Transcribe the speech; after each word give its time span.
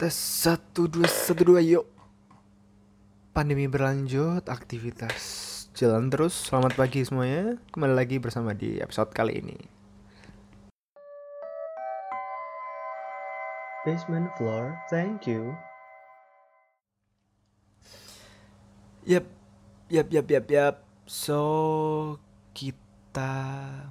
Tes 0.00 0.16
satu 0.16 0.88
dua 0.88 1.04
satu 1.04 1.44
dua 1.44 1.60
yuk. 1.60 1.84
Pandemi 3.36 3.68
berlanjut, 3.68 4.48
aktivitas 4.48 5.20
jalan 5.76 6.08
terus. 6.08 6.32
Selamat 6.48 6.72
pagi 6.72 7.04
semuanya. 7.04 7.60
Kembali 7.68 7.92
lagi 7.92 8.16
bersama 8.16 8.56
di 8.56 8.80
episode 8.80 9.12
kali 9.12 9.44
ini. 9.44 9.60
Basement 13.84 14.32
floor, 14.40 14.72
thank 14.88 15.28
you. 15.28 15.52
Yap, 19.04 19.28
yap, 19.92 20.08
yap, 20.08 20.26
yap, 20.32 20.46
yap. 20.48 20.76
So 21.04 22.16
kita 22.56 23.36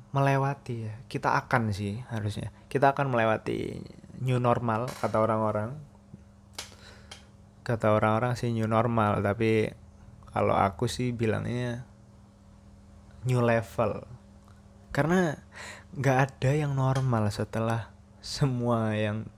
melewati 0.09 0.89
ya. 0.89 0.93
Kita 1.05 1.37
akan 1.37 1.69
sih 1.69 2.01
harusnya. 2.09 2.49
Kita 2.65 2.97
akan 2.97 3.13
melewati 3.13 3.77
new 4.25 4.41
normal 4.41 4.89
kata 4.89 5.21
orang-orang. 5.21 5.88
Kata 7.69 7.93
orang-orang 7.93 8.33
sih 8.33 8.49
new 8.49 8.65
normal, 8.65 9.21
tapi 9.21 9.69
kalau 10.33 10.57
aku 10.57 10.89
sih 10.89 11.13
bilangnya 11.13 11.85
new 13.29 13.45
level. 13.45 14.09
Karena 14.89 15.37
nggak 15.93 16.17
ada 16.17 16.51
yang 16.57 16.73
normal 16.73 17.29
setelah 17.29 17.93
semua 18.25 18.97
yang 18.97 19.29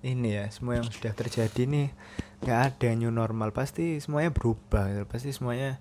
ini 0.00 0.40
ya, 0.40 0.48
semua 0.48 0.80
yang 0.80 0.88
sudah 0.88 1.12
terjadi 1.12 1.68
nih 1.68 1.92
nggak 2.40 2.60
ada 2.64 2.88
new 2.96 3.12
normal. 3.12 3.52
Pasti 3.52 4.00
semuanya 4.00 4.32
berubah, 4.32 4.96
gitu. 4.96 5.04
pasti 5.04 5.36
semuanya 5.36 5.76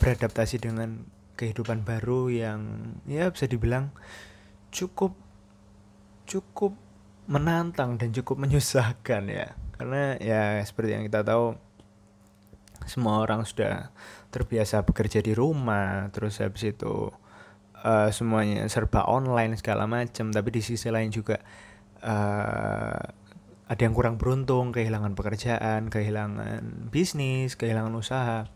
beradaptasi 0.00 0.56
dengan 0.56 1.04
kehidupan 1.36 1.84
baru 1.84 2.32
yang 2.32 2.60
ya 3.04 3.28
bisa 3.28 3.44
dibilang 3.44 3.92
cukup 4.72 5.12
cukup 6.24 6.72
menantang 7.28 8.00
dan 8.00 8.08
cukup 8.16 8.40
menyusahkan 8.40 9.28
ya 9.28 9.52
karena 9.76 10.16
ya 10.20 10.60
seperti 10.64 10.96
yang 10.96 11.04
kita 11.04 11.20
tahu 11.24 11.56
semua 12.86 13.20
orang 13.20 13.42
sudah 13.44 13.90
terbiasa 14.30 14.84
bekerja 14.86 15.20
di 15.20 15.32
rumah 15.32 16.08
terus 16.12 16.38
habis 16.40 16.70
itu 16.70 17.10
uh, 17.82 18.08
semuanya 18.14 18.64
serba 18.70 19.04
online 19.06 19.58
segala 19.58 19.84
macam. 19.84 20.30
Tapi 20.32 20.48
di 20.50 20.62
sisi 20.62 20.88
lain 20.88 21.10
juga 21.12 21.38
uh, 22.02 23.02
ada 23.66 23.80
yang 23.82 23.92
kurang 23.92 24.16
beruntung 24.16 24.70
kehilangan 24.70 25.18
pekerjaan 25.18 25.90
kehilangan 25.90 26.90
bisnis 26.90 27.58
kehilangan 27.58 27.92
usaha. 27.94 28.48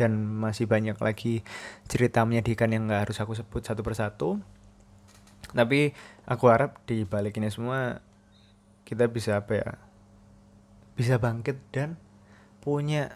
Dan 0.00 0.16
masih 0.24 0.64
banyak 0.64 0.96
lagi 0.96 1.44
cerita 1.84 2.24
menyedihkan 2.24 2.72
yang 2.72 2.88
nggak 2.88 3.10
harus 3.10 3.20
aku 3.20 3.36
sebut 3.36 3.60
satu 3.60 3.84
persatu. 3.84 4.40
Tapi 5.52 5.92
aku 6.24 6.44
harap 6.48 6.80
di 6.88 7.04
balik 7.04 7.36
ini 7.36 7.52
semua 7.52 8.00
kita 8.88 9.10
bisa 9.12 9.44
apa 9.44 9.52
ya 9.60 9.70
bisa 11.00 11.16
bangkit 11.16 11.56
dan 11.72 11.96
punya 12.60 13.08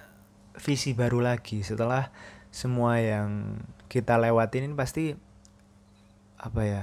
visi 0.56 0.96
baru 0.96 1.20
lagi. 1.20 1.60
Setelah 1.60 2.08
semua 2.48 2.96
yang 2.96 3.60
kita 3.92 4.16
lewatin 4.16 4.72
ini 4.72 4.74
pasti 4.78 5.12
apa 6.40 6.60
ya 6.64 6.82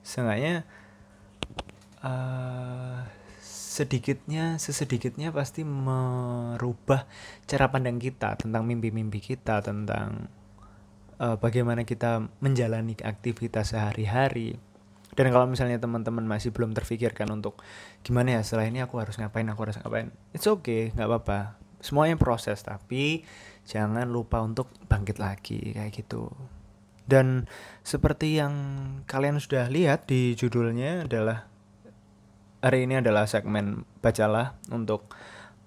seenggaknya 0.00 0.64
uh, 2.00 3.04
sedikitnya 3.42 4.60
sesedikitnya 4.60 5.32
pasti 5.32 5.64
merubah 5.64 7.08
cara 7.48 7.72
pandang 7.72 7.96
kita 7.96 8.36
tentang 8.36 8.68
mimpi-mimpi 8.68 9.20
kita 9.22 9.64
tentang 9.64 10.28
uh, 11.20 11.36
bagaimana 11.40 11.86
kita 11.86 12.28
menjalani 12.42 12.98
aktivitas 13.00 13.72
sehari-hari 13.72 14.60
dan 15.12 15.28
kalau 15.28 15.44
misalnya 15.44 15.76
teman-teman 15.76 16.24
masih 16.24 16.56
belum 16.56 16.72
terfikirkan 16.72 17.28
untuk 17.28 17.60
gimana 18.00 18.36
ya 18.36 18.40
setelah 18.40 18.72
ini 18.72 18.80
aku 18.80 18.96
harus 18.96 19.20
ngapain 19.20 19.44
aku 19.52 19.68
harus 19.68 19.76
ngapain? 19.76 20.08
It's 20.32 20.48
okay 20.48 20.88
nggak 20.96 21.08
apa-apa. 21.08 21.60
Semuanya 21.84 22.16
proses 22.16 22.64
tapi 22.64 23.28
jangan 23.68 24.08
lupa 24.08 24.40
untuk 24.40 24.72
bangkit 24.88 25.20
lagi 25.20 25.76
kayak 25.76 25.92
gitu. 25.92 26.32
Dan 27.04 27.44
seperti 27.84 28.40
yang 28.40 28.54
kalian 29.04 29.36
sudah 29.36 29.68
lihat 29.68 30.08
di 30.08 30.32
judulnya 30.32 31.04
adalah 31.04 31.44
hari 32.64 32.88
ini 32.88 33.02
adalah 33.02 33.28
segmen 33.28 33.84
bacalah 34.00 34.56
untuk 34.72 35.12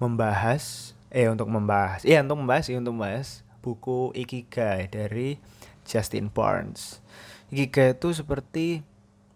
membahas 0.01 0.95
eh 1.13 1.29
untuk 1.29 1.51
membahas 1.51 2.01
iya 2.07 2.19
untuk 2.19 2.39
membahas 2.41 2.65
iya 2.71 2.81
untuk 2.81 2.97
membahas 2.97 3.45
buku 3.61 4.09
Ikigai 4.17 4.89
dari 4.89 5.37
Justin 5.85 6.33
Barnes. 6.33 7.03
Ikigai 7.53 7.93
itu 7.93 8.09
seperti 8.09 8.94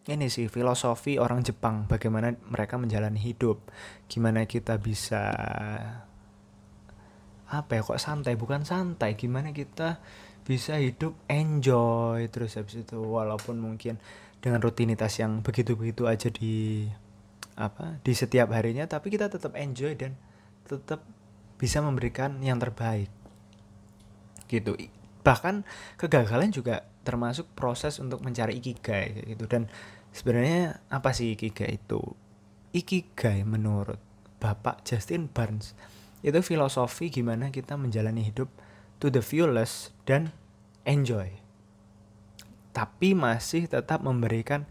ini 0.09 0.27
sih 0.27 0.49
filosofi 0.49 1.21
orang 1.21 1.45
Jepang 1.45 1.85
bagaimana 1.85 2.33
mereka 2.49 2.81
menjalani 2.81 3.21
hidup. 3.21 3.61
Gimana 4.09 4.43
kita 4.49 4.81
bisa 4.81 5.29
apa 7.49 7.71
ya 7.73 7.81
kok 7.81 8.01
santai? 8.01 8.37
Bukan 8.37 8.65
santai 8.65 9.17
gimana 9.17 9.53
kita 9.53 10.01
bisa 10.45 10.81
hidup 10.81 11.13
enjoy 11.29 12.25
terus 12.33 12.57
habis 12.57 12.81
itu 12.81 12.97
walaupun 12.97 13.61
mungkin 13.61 14.01
dengan 14.41 14.63
rutinitas 14.63 15.21
yang 15.21 15.45
begitu-begitu 15.45 16.09
aja 16.09 16.33
di 16.33 16.87
apa 17.59 17.99
di 18.01 18.15
setiap 18.15 18.55
harinya 18.55 18.87
tapi 18.87 19.11
kita 19.11 19.27
tetap 19.27 19.53
enjoy 19.59 19.93
dan 19.93 20.15
tetap 20.65 21.03
bisa 21.59 21.83
memberikan 21.83 22.39
yang 22.39 22.57
terbaik. 22.57 23.11
Gitu. 24.47 24.73
Bahkan 25.21 25.67
kegagalan 25.99 26.49
juga 26.49 26.87
termasuk 27.03 27.51
proses 27.53 27.99
untuk 27.99 28.23
mencari 28.23 28.57
ikigai 28.57 29.35
gitu. 29.35 29.45
Dan 29.45 29.67
sebenarnya 30.19 30.83
apa 30.91 31.15
sih 31.15 31.39
ikigai 31.39 31.79
itu? 31.79 32.03
Ikigai 32.75 33.47
menurut 33.47 33.97
Bapak 34.43 34.83
Justin 34.83 35.31
Barnes 35.31 35.71
itu 36.19 36.35
filosofi 36.43 37.07
gimana 37.07 37.47
kita 37.47 37.79
menjalani 37.79 38.27
hidup 38.27 38.51
to 38.99 39.07
the 39.07 39.23
fullest 39.23 39.95
dan 40.03 40.35
enjoy. 40.83 41.39
Tapi 42.75 43.15
masih 43.15 43.71
tetap 43.71 44.03
memberikan 44.03 44.67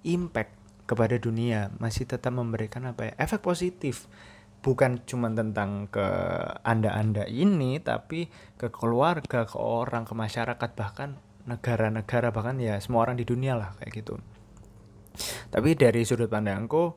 impact 0.00 0.56
kepada 0.88 1.18
dunia 1.18 1.74
masih 1.82 2.06
tetap 2.08 2.32
memberikan 2.32 2.88
apa 2.88 3.12
ya 3.12 3.14
efek 3.20 3.44
positif. 3.44 4.08
Bukan 4.64 5.04
cuma 5.06 5.30
tentang 5.30 5.86
ke 5.92 6.08
anda-anda 6.64 7.28
ini 7.28 7.78
tapi 7.78 8.32
ke 8.58 8.72
keluarga 8.72 9.44
ke 9.44 9.56
orang 9.60 10.08
ke 10.08 10.16
masyarakat 10.16 10.70
bahkan 10.74 11.20
negara-negara 11.46 12.34
bahkan 12.34 12.58
ya 12.58 12.74
semua 12.82 13.06
orang 13.06 13.14
di 13.14 13.22
dunia 13.22 13.54
lah 13.54 13.70
kayak 13.78 14.02
gitu 14.02 14.18
tapi 15.52 15.74
dari 15.74 16.02
sudut 16.02 16.28
pandangku 16.30 16.94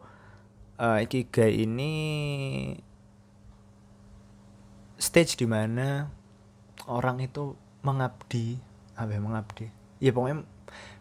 uh, 0.80 1.00
ikigai 1.04 1.64
ini 1.64 1.94
stage 5.00 5.40
di 5.40 5.48
mana 5.48 6.12
orang 6.92 7.24
itu 7.24 7.56
mengabdi 7.84 8.60
apa 9.00 9.12
ya 9.16 9.22
mengabdi? 9.24 9.66
Ya 10.04 10.12
pokoknya 10.12 10.44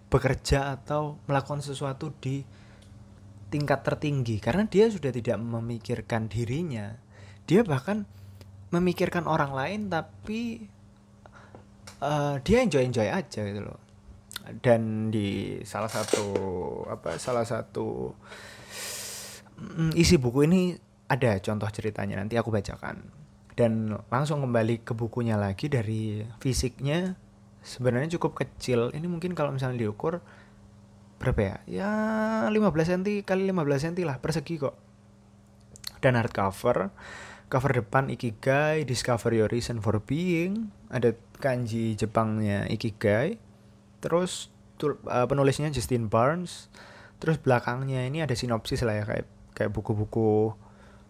bekerja 0.08 0.78
atau 0.78 1.18
melakukan 1.26 1.60
sesuatu 1.60 2.14
di 2.22 2.46
tingkat 3.50 3.82
tertinggi. 3.82 4.38
Karena 4.38 4.70
dia 4.70 4.86
sudah 4.86 5.10
tidak 5.10 5.38
memikirkan 5.42 6.30
dirinya. 6.30 6.94
Dia 7.48 7.66
bahkan 7.66 8.06
memikirkan 8.70 9.24
orang 9.24 9.50
lain 9.56 9.80
tapi 9.88 10.68
uh, 12.04 12.36
dia 12.44 12.60
enjoy 12.60 12.84
enjoy 12.84 13.08
aja 13.08 13.40
gitu 13.48 13.64
loh 13.64 13.87
dan 14.64 15.12
di 15.12 15.60
salah 15.68 15.92
satu 15.92 16.24
apa 16.88 17.20
salah 17.20 17.44
satu 17.44 18.16
mm, 19.60 19.92
isi 19.96 20.16
buku 20.16 20.48
ini 20.48 20.72
ada 21.08 21.36
contoh 21.40 21.68
ceritanya 21.68 22.20
nanti 22.20 22.36
aku 22.36 22.48
bacakan 22.52 23.04
dan 23.58 23.98
langsung 24.08 24.44
kembali 24.44 24.86
ke 24.86 24.94
bukunya 24.94 25.36
lagi 25.36 25.68
dari 25.68 26.22
fisiknya 26.40 27.18
sebenarnya 27.60 28.16
cukup 28.16 28.38
kecil 28.44 28.94
ini 28.94 29.04
mungkin 29.10 29.36
kalau 29.36 29.52
misalnya 29.52 29.82
diukur 29.84 30.22
berapa 31.18 31.40
ya? 31.42 31.56
Ya 31.66 31.92
15 32.48 32.62
cm 32.62 33.26
kali 33.26 33.50
15 33.50 33.90
cm 33.90 34.06
lah 34.06 34.16
persegi 34.22 34.56
kok. 34.56 34.78
Dan 35.98 36.14
hardcover, 36.14 36.94
cover 37.50 37.72
depan 37.74 38.06
Ikigai, 38.06 38.86
Discover 38.86 39.34
Your 39.34 39.50
Reason 39.50 39.82
for 39.82 39.98
Being, 39.98 40.70
ada 40.94 41.10
kanji 41.42 41.98
Jepangnya 41.98 42.70
Ikigai. 42.70 43.42
Terus 43.98 44.52
uh, 44.82 45.26
penulisnya 45.26 45.70
Justin 45.70 46.06
Barnes. 46.10 46.70
Terus 47.18 47.36
belakangnya 47.38 48.06
ini 48.06 48.22
ada 48.22 48.34
sinopsis 48.38 48.86
lah 48.86 49.02
ya 49.02 49.04
kayak 49.04 49.26
kayak 49.54 49.70
buku-buku 49.74 50.54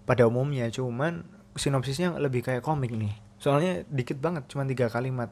pada 0.08 0.24
umumnya 0.24 0.72
cuman 0.72 1.28
sinopsisnya 1.52 2.16
lebih 2.16 2.40
kayak 2.40 2.64
komik 2.64 2.96
nih. 2.96 3.12
Soalnya 3.36 3.84
dikit 3.92 4.16
banget 4.18 4.48
cuma 4.48 4.64
tiga 4.64 4.88
kalimat. 4.88 5.28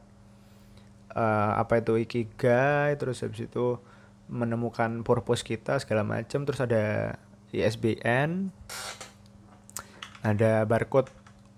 Uh, 1.17 1.57
apa 1.57 1.81
itu 1.81 1.97
Ikigai 1.97 2.93
terus 2.99 3.25
habis 3.25 3.49
itu 3.49 3.81
menemukan 4.29 5.01
purpose 5.01 5.41
kita 5.41 5.79
segala 5.79 6.03
macam 6.03 6.43
terus 6.43 6.59
ada 6.59 7.15
ISBN 7.55 8.51
ada 10.21 10.67
barcode 10.67 11.07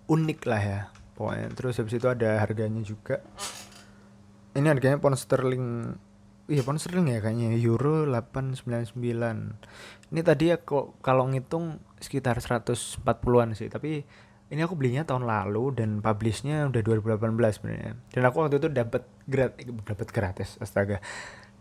unik 0.05 0.39
lah 0.45 0.61
ya 0.61 0.81
pokoknya 1.17 1.49
terus 1.57 1.81
habis 1.81 1.97
itu 1.97 2.07
ada 2.07 2.37
harganya 2.37 2.81
juga 2.85 3.25
ini 4.57 4.67
harganya 4.69 4.97
pound 4.97 5.17
sterling. 5.19 5.95
Iya 6.49 6.65
pound 6.65 6.81
sterling 6.81 7.13
ya 7.13 7.21
kayaknya 7.21 7.53
euro 7.61 8.09
899 8.09 8.97
ini 10.09 10.21
tadi 10.25 10.49
ya 10.49 10.57
kok 10.57 10.97
kalau 11.05 11.29
ngitung 11.29 11.77
sekitar 12.01 12.41
140-an 12.41 13.53
sih. 13.53 13.69
Tapi 13.69 14.01
ini 14.49 14.61
aku 14.65 14.73
belinya 14.73 15.05
tahun 15.05 15.29
lalu 15.29 15.77
dan 15.77 16.01
publishnya 16.01 16.65
udah 16.65 16.81
2018 16.81 17.29
sebenarnya. 17.53 17.93
Dan 18.09 18.21
aku 18.25 18.35
waktu 18.41 18.57
itu 18.57 18.69
dapat 18.73 19.05
gratis 19.29 19.65
dapat 19.85 20.07
gratis 20.09 20.49
astaga. 20.57 20.97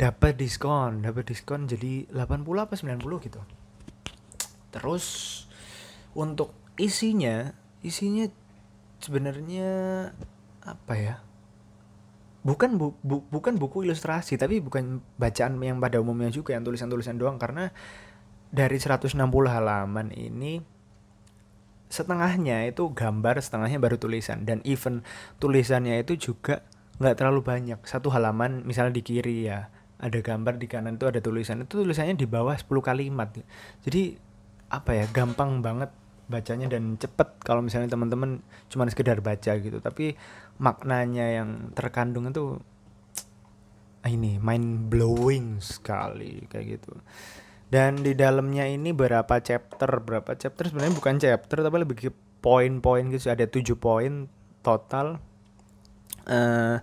Dapat 0.00 0.40
diskon 0.40 1.04
dapat 1.04 1.28
diskon 1.28 1.68
jadi 1.68 2.08
80 2.08 2.48
apa 2.56 2.72
90 2.72 3.26
gitu. 3.28 3.40
Terus 4.72 5.04
untuk 6.16 6.56
isinya 6.80 7.52
isinya 7.84 8.24
sebenarnya 9.04 9.70
apa 10.64 10.94
ya 10.96 11.27
bukan 12.46 12.78
bu, 12.78 12.94
bu, 13.02 13.24
bukan 13.28 13.58
buku 13.58 13.86
ilustrasi 13.86 14.38
tapi 14.38 14.62
bukan 14.62 15.02
bacaan 15.18 15.58
yang 15.58 15.82
pada 15.82 15.98
umumnya 15.98 16.30
juga 16.30 16.54
yang 16.54 16.62
tulisan-tulisan 16.62 17.18
doang. 17.18 17.36
Karena 17.36 17.70
dari 18.48 18.78
160 18.80 19.18
halaman 19.48 20.08
ini 20.14 20.62
setengahnya 21.88 22.68
itu 22.68 22.92
gambar 22.92 23.40
setengahnya 23.40 23.78
baru 23.80 23.96
tulisan. 23.96 24.44
Dan 24.44 24.62
even 24.62 25.02
tulisannya 25.42 26.00
itu 26.00 26.16
juga 26.32 26.62
nggak 27.02 27.16
terlalu 27.18 27.40
banyak. 27.44 27.80
Satu 27.84 28.12
halaman 28.12 28.62
misalnya 28.64 28.98
di 28.98 29.02
kiri 29.02 29.48
ya 29.48 29.72
ada 29.98 30.18
gambar 30.22 30.62
di 30.62 30.66
kanan 30.70 30.96
itu 30.96 31.10
ada 31.10 31.18
tulisan. 31.18 31.66
Itu 31.66 31.82
tulisannya 31.82 32.14
di 32.14 32.26
bawah 32.28 32.54
10 32.54 32.70
kalimat. 32.80 33.34
Jadi 33.82 34.14
apa 34.68 34.92
ya 34.92 35.04
gampang 35.08 35.64
banget 35.64 35.90
bacanya 36.28 36.68
dan 36.68 37.00
cepet 37.00 37.40
kalau 37.40 37.64
misalnya 37.64 37.88
teman-teman 37.88 38.44
cuma 38.68 38.84
sekedar 38.86 39.24
baca 39.24 39.56
gitu. 39.58 39.80
Tapi 39.80 40.14
maknanya 40.60 41.42
yang 41.42 41.72
terkandung 41.72 42.28
itu 42.28 42.60
ini 44.14 44.36
mind 44.38 44.92
blowing 44.92 45.58
sekali 45.64 46.44
kayak 46.46 46.78
gitu. 46.78 46.92
Dan 47.68 48.00
di 48.00 48.16
dalamnya 48.16 48.64
ini 48.64 48.96
berapa 48.96 49.40
chapter? 49.44 49.88
Berapa 50.00 50.36
chapter? 50.36 50.72
Sebenarnya 50.72 50.94
bukan 50.96 51.16
chapter 51.20 51.60
tapi 51.60 51.76
lebih 51.84 51.96
ke 51.96 52.10
poin-poin 52.40 53.08
gitu. 53.12 53.28
Ada 53.28 53.44
tujuh 53.44 53.76
poin 53.76 54.28
total. 54.64 55.20
Uh, 56.28 56.80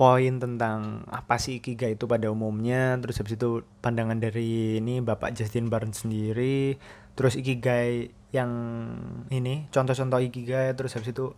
poin 0.00 0.40
tentang 0.40 1.04
apa 1.12 1.36
sih 1.36 1.60
ikigai 1.60 2.00
itu 2.00 2.08
pada 2.08 2.32
umumnya. 2.32 2.96
Terus 3.04 3.20
habis 3.20 3.36
itu 3.36 3.60
pandangan 3.84 4.16
dari 4.16 4.80
ini 4.80 5.04
Bapak 5.04 5.36
Justin 5.36 5.68
Barnes 5.68 6.00
sendiri. 6.00 6.80
Terus 7.12 7.36
ikigai 7.36 8.08
yang 8.30 8.50
ini 9.34 9.66
contoh-contoh 9.74 10.22
ikigai 10.22 10.70
terus 10.78 10.94
habis 10.94 11.10
itu 11.10 11.34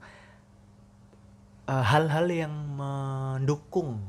eh, 1.68 1.84
hal-hal 1.84 2.28
uh, 2.28 2.36
yang 2.36 2.52
mendukung 2.76 4.04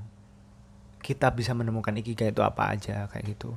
kita 1.03 1.31
bisa 1.35 1.51
menemukan 1.51 1.95
ikigai 1.99 2.31
itu 2.31 2.43
apa 2.43 2.71
aja 2.71 3.07
kayak 3.11 3.35
gitu. 3.35 3.55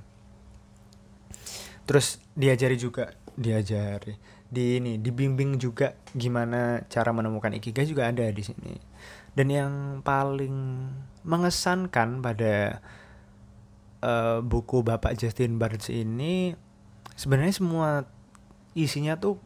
Terus 1.86 2.18
diajari 2.34 2.74
juga 2.74 3.14
diajari 3.38 4.18
di 4.46 4.78
ini 4.78 4.98
dibimbing 5.02 5.58
juga 5.58 5.98
gimana 6.14 6.82
cara 6.86 7.10
menemukan 7.10 7.54
ikigai 7.54 7.86
juga 7.86 8.10
ada 8.10 8.26
di 8.30 8.42
sini. 8.42 8.74
Dan 9.36 9.52
yang 9.52 9.72
paling 10.02 10.54
mengesankan 11.22 12.24
pada 12.24 12.80
uh, 14.02 14.38
buku 14.42 14.80
Bapak 14.82 15.18
Justin 15.18 15.58
Barnes 15.60 15.92
ini 15.92 16.56
sebenarnya 17.14 17.54
semua 17.54 17.88
isinya 18.76 19.16
tuh 19.16 19.40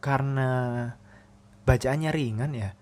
karena 0.00 0.48
bacaannya 1.68 2.10
ringan 2.12 2.52
ya 2.56 2.72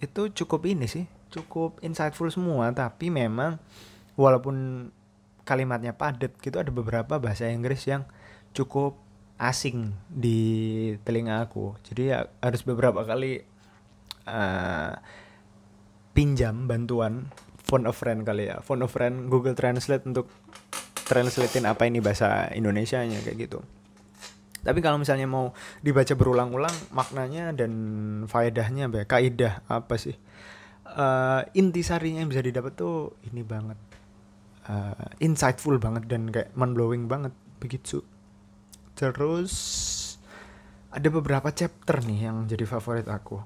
itu 0.00 0.32
cukup 0.32 0.64
ini 0.64 0.88
sih 0.88 1.04
cukup 1.28 1.80
insightful 1.84 2.28
semua. 2.32 2.72
Tapi 2.72 3.12
memang 3.12 3.60
walaupun 4.18 4.88
kalimatnya 5.44 5.96
padat 5.96 6.36
gitu 6.40 6.60
ada 6.60 6.68
beberapa 6.68 7.16
bahasa 7.16 7.48
Inggris 7.48 7.84
yang 7.88 8.04
cukup 8.52 9.00
asing 9.38 9.94
di 10.10 10.94
telinga 11.06 11.44
aku. 11.46 11.78
Jadi 11.86 12.02
ya 12.12 12.26
harus 12.42 12.64
beberapa 12.66 13.04
kali 13.06 13.44
uh, 14.26 14.92
pinjam 16.12 16.66
bantuan 16.66 17.30
phone 17.62 17.84
of 17.86 17.94
friend 17.94 18.24
kali 18.24 18.48
ya 18.48 18.64
phone 18.64 18.80
of 18.82 18.90
friend 18.90 19.28
Google 19.28 19.54
Translate 19.54 20.02
untuk 20.08 20.26
translatein 21.06 21.68
apa 21.68 21.86
ini 21.86 22.00
bahasa 22.02 22.48
Indonesia 22.56 22.98
nya 23.04 23.20
kayak 23.22 23.38
gitu 23.38 23.60
tapi 24.66 24.82
kalau 24.82 24.98
misalnya 24.98 25.30
mau 25.30 25.54
dibaca 25.80 26.18
berulang-ulang 26.18 26.74
maknanya 26.90 27.54
dan 27.54 27.72
faedahnya 28.26 28.90
apa 28.90 28.96
ya, 29.02 29.06
kaidah 29.06 29.54
apa 29.70 29.94
sih? 29.94 30.16
Uh, 30.88 31.44
intisarinya 31.54 32.24
yang 32.24 32.30
bisa 32.32 32.42
didapat 32.42 32.74
tuh 32.74 33.14
ini 33.30 33.46
banget. 33.46 33.78
Uh, 34.68 35.08
insightful 35.22 35.78
banget 35.80 36.10
dan 36.10 36.28
kayak 36.34 36.50
mind 36.58 36.74
blowing 36.74 37.06
banget. 37.06 37.30
Begitu. 37.62 38.02
Terus 38.98 39.54
ada 40.90 41.08
beberapa 41.12 41.54
chapter 41.54 42.02
nih 42.02 42.28
yang 42.28 42.50
jadi 42.50 42.66
favorit 42.66 43.06
aku. 43.06 43.38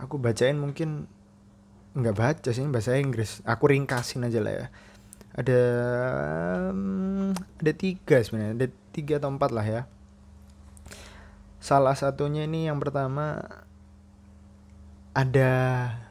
Aku 0.00 0.16
bacain 0.16 0.56
mungkin 0.56 1.04
nggak 1.92 2.16
baca 2.16 2.48
sih 2.48 2.64
bahasa 2.64 2.96
Inggris. 2.96 3.44
Aku 3.44 3.68
ringkasin 3.68 4.24
aja 4.24 4.40
lah 4.40 4.54
ya. 4.56 4.66
Ada 5.36 5.60
um, 6.72 7.36
ada 7.60 7.72
tiga 7.76 8.24
sebenarnya. 8.24 8.56
Ada 8.56 8.66
tiga 8.96 9.20
atau 9.20 9.30
empat 9.30 9.52
lah 9.52 9.66
ya 9.68 9.82
salah 11.60 11.92
satunya 11.92 12.48
ini 12.48 12.66
yang 12.66 12.80
pertama 12.80 13.44
ada 15.12 15.52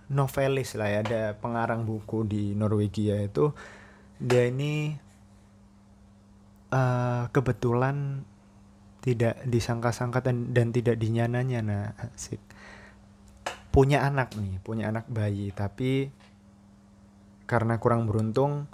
novelis 0.09 0.77
lah 0.77 0.89
ya 0.89 0.99
ada 1.01 1.21
pengarang 1.37 1.83
buku 1.83 2.25
di 2.25 2.43
Norwegia 2.53 3.17
itu. 3.25 3.51
Dia 4.19 4.49
ini 4.49 4.93
uh, 6.69 7.23
kebetulan 7.33 8.25
tidak 8.99 9.41
disangka-sangka 9.47 10.21
dan, 10.21 10.51
dan 10.51 10.69
tidak 10.75 10.99
dinyana-nyana 10.99 11.95
asik. 12.13 12.41
Punya 13.73 14.05
anak 14.05 14.35
nih 14.35 14.59
punya 14.61 14.91
anak 14.91 15.07
bayi. 15.07 15.49
Tapi 15.55 16.11
karena 17.49 17.81
kurang 17.81 18.05
beruntung 18.05 18.69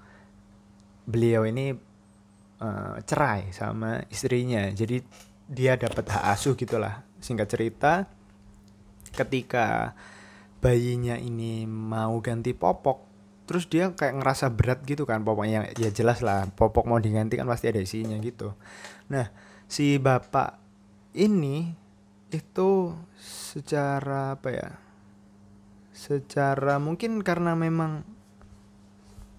beliau 1.05 1.45
ini 1.45 1.71
uh, 2.59 2.97
cerai 3.05 3.53
sama 3.53 4.01
istrinya. 4.09 4.65
Jadi 4.73 4.99
dia 5.45 5.77
dapat 5.77 6.09
hak 6.09 6.23
asuh 6.35 6.53
gitulah. 6.57 7.05
Singkat 7.21 7.47
cerita 7.49 7.93
ketika 9.15 9.95
bayinya 10.59 11.15
ini 11.15 11.63
mau 11.69 12.19
ganti 12.19 12.51
popok 12.51 13.05
terus 13.45 13.69
dia 13.69 13.93
kayak 13.93 14.25
ngerasa 14.25 14.49
berat 14.49 14.81
gitu 14.89 15.05
kan 15.05 15.21
popoknya 15.21 15.69
ya 15.77 15.93
jelas 15.93 16.25
lah 16.25 16.49
popok 16.49 16.89
mau 16.89 16.97
diganti 16.97 17.37
kan 17.37 17.45
pasti 17.45 17.69
ada 17.69 17.81
isinya 17.81 18.17
gitu. 18.17 18.57
Nah 19.13 19.29
si 19.69 20.01
bapak 20.01 20.57
ini 21.13 21.69
itu 22.33 22.91
secara 23.21 24.35
apa 24.35 24.49
ya 24.51 24.69
secara 25.95 26.81
mungkin 26.81 27.23
karena 27.23 27.55
memang 27.55 28.03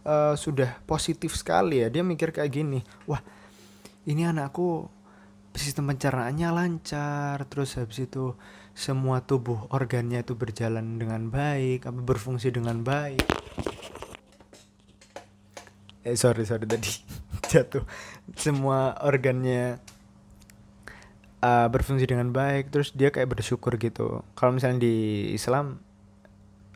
uh, 0.07 0.35
sudah 0.39 0.81
positif 0.89 1.37
sekali 1.37 1.85
ya 1.85 1.93
dia 1.93 2.01
mikir 2.01 2.33
kayak 2.33 2.49
gini 2.49 2.81
wah 3.05 3.21
ini 4.09 4.25
anakku 4.25 4.89
sistem 5.57 5.91
pencernaannya 5.91 6.49
lancar 6.53 7.49
terus 7.49 7.81
habis 7.81 8.05
itu 8.05 8.37
semua 8.77 9.25
tubuh 9.25 9.67
organnya 9.73 10.21
itu 10.21 10.37
berjalan 10.37 11.01
dengan 11.01 11.33
baik 11.33 11.89
apa 11.89 12.01
berfungsi 12.05 12.53
dengan 12.53 12.85
baik. 12.85 13.25
Eh 16.05 16.15
sorry 16.15 16.45
sorry 16.45 16.69
tadi 16.69 16.93
jatuh. 17.51 17.83
Semua 18.37 19.01
organnya 19.01 19.81
uh, 21.41 21.67
berfungsi 21.73 22.05
dengan 22.05 22.31
baik 22.37 22.69
terus 22.69 22.93
dia 22.93 23.09
kayak 23.09 23.41
bersyukur 23.41 23.81
gitu. 23.81 24.23
Kalau 24.37 24.53
misalnya 24.53 24.85
di 24.85 25.33
Islam 25.33 25.81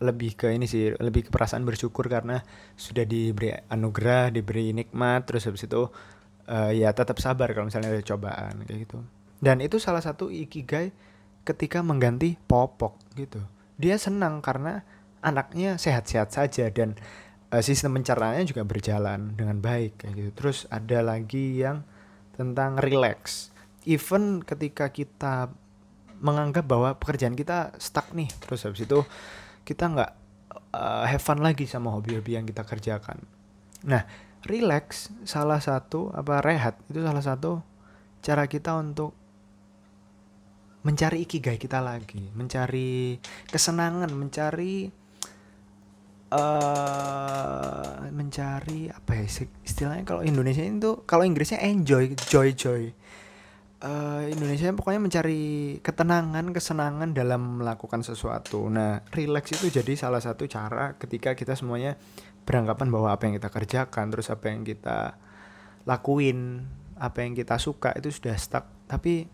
lebih 0.01 0.33
ke 0.33 0.49
ini 0.49 0.65
sih 0.65 0.97
lebih 0.97 1.29
ke 1.29 1.31
perasaan 1.31 1.69
bersyukur 1.69 2.09
karena 2.09 2.41
sudah 2.73 3.05
diberi 3.05 3.53
anugerah 3.69 4.33
diberi 4.33 4.73
nikmat 4.73 5.29
terus 5.29 5.45
habis 5.45 5.69
itu 5.69 5.93
uh, 6.50 6.75
ya 6.75 6.90
tetap 6.90 7.23
sabar 7.23 7.54
kalau 7.54 7.71
misalnya 7.71 7.95
ada 7.95 8.02
cobaan 8.02 8.66
kayak 8.66 8.78
gitu 8.90 8.99
dan 9.38 9.62
itu 9.62 9.78
salah 9.78 10.02
satu 10.02 10.28
ikigai 10.28 10.90
ketika 11.47 11.80
mengganti 11.80 12.37
popok 12.50 12.99
gitu 13.14 13.40
dia 13.80 13.97
senang 13.97 14.42
karena 14.45 14.85
anaknya 15.25 15.80
sehat-sehat 15.80 16.28
saja 16.33 16.69
dan 16.69 16.97
uh, 17.52 17.62
sistem 17.62 17.99
pencernaannya 18.00 18.47
juga 18.47 18.62
berjalan 18.64 19.35
dengan 19.37 19.61
baik 19.61 20.04
kayak 20.04 20.14
gitu. 20.16 20.30
Terus 20.37 20.59
ada 20.71 21.04
lagi 21.04 21.61
yang 21.61 21.85
tentang 22.35 22.80
relax. 22.80 23.50
Even 23.85 24.40
ketika 24.45 24.88
kita 24.92 25.52
menganggap 26.21 26.69
bahwa 26.69 26.97
pekerjaan 26.97 27.37
kita 27.37 27.73
stuck 27.80 28.12
nih, 28.12 28.28
terus 28.45 28.64
habis 28.64 28.85
itu 28.85 29.00
kita 29.64 29.88
nggak 29.88 30.12
uh, 30.76 31.04
have 31.09 31.23
fun 31.23 31.40
lagi 31.40 31.64
sama 31.64 31.92
hobi-hobi 31.92 32.37
yang 32.37 32.45
kita 32.45 32.64
kerjakan. 32.64 33.25
Nah, 33.88 34.04
relax 34.47 35.13
salah 35.25 35.59
satu 35.59 36.13
apa 36.13 36.41
rehat. 36.41 36.79
Itu 36.89 37.03
salah 37.05 37.25
satu 37.25 37.61
cara 38.21 38.45
kita 38.47 38.77
untuk 38.77 39.17
mencari 40.81 41.29
ikigai 41.29 41.61
kita 41.61 41.85
lagi, 41.85 42.33
mencari 42.33 43.21
kesenangan, 43.53 44.09
mencari 44.17 44.89
uh, 46.33 48.09
mencari 48.09 48.89
apa 48.89 49.13
ya 49.19 49.25
istilahnya 49.67 50.05
kalau 50.07 50.23
Indonesia 50.25 50.65
itu 50.65 51.05
kalau 51.05 51.27
Inggrisnya 51.27 51.61
enjoy 51.61 52.17
joy 52.17 52.57
joy. 52.57 52.85
Uh, 53.81 54.29
Indonesia 54.29 54.69
pokoknya 54.77 55.01
mencari 55.01 55.81
ketenangan 55.81 56.53
kesenangan 56.53 57.17
dalam 57.17 57.65
melakukan 57.65 58.05
sesuatu. 58.05 58.69
Nah 58.69 59.01
relax 59.09 59.57
itu 59.57 59.73
jadi 59.73 59.97
salah 59.97 60.21
satu 60.21 60.45
cara 60.45 61.01
ketika 61.01 61.33
kita 61.33 61.57
semuanya 61.57 61.97
beranggapan 62.45 62.89
bahwa 62.91 63.09
apa 63.13 63.29
yang 63.29 63.35
kita 63.37 63.51
kerjakan 63.53 64.11
terus 64.11 64.29
apa 64.33 64.51
yang 64.51 64.67
kita 64.67 65.17
lakuin 65.89 66.67
apa 67.01 67.25
yang 67.25 67.33
kita 67.33 67.57
suka 67.57 67.97
itu 67.97 68.13
sudah 68.13 68.37
stuck. 68.37 68.69
Tapi 68.85 69.25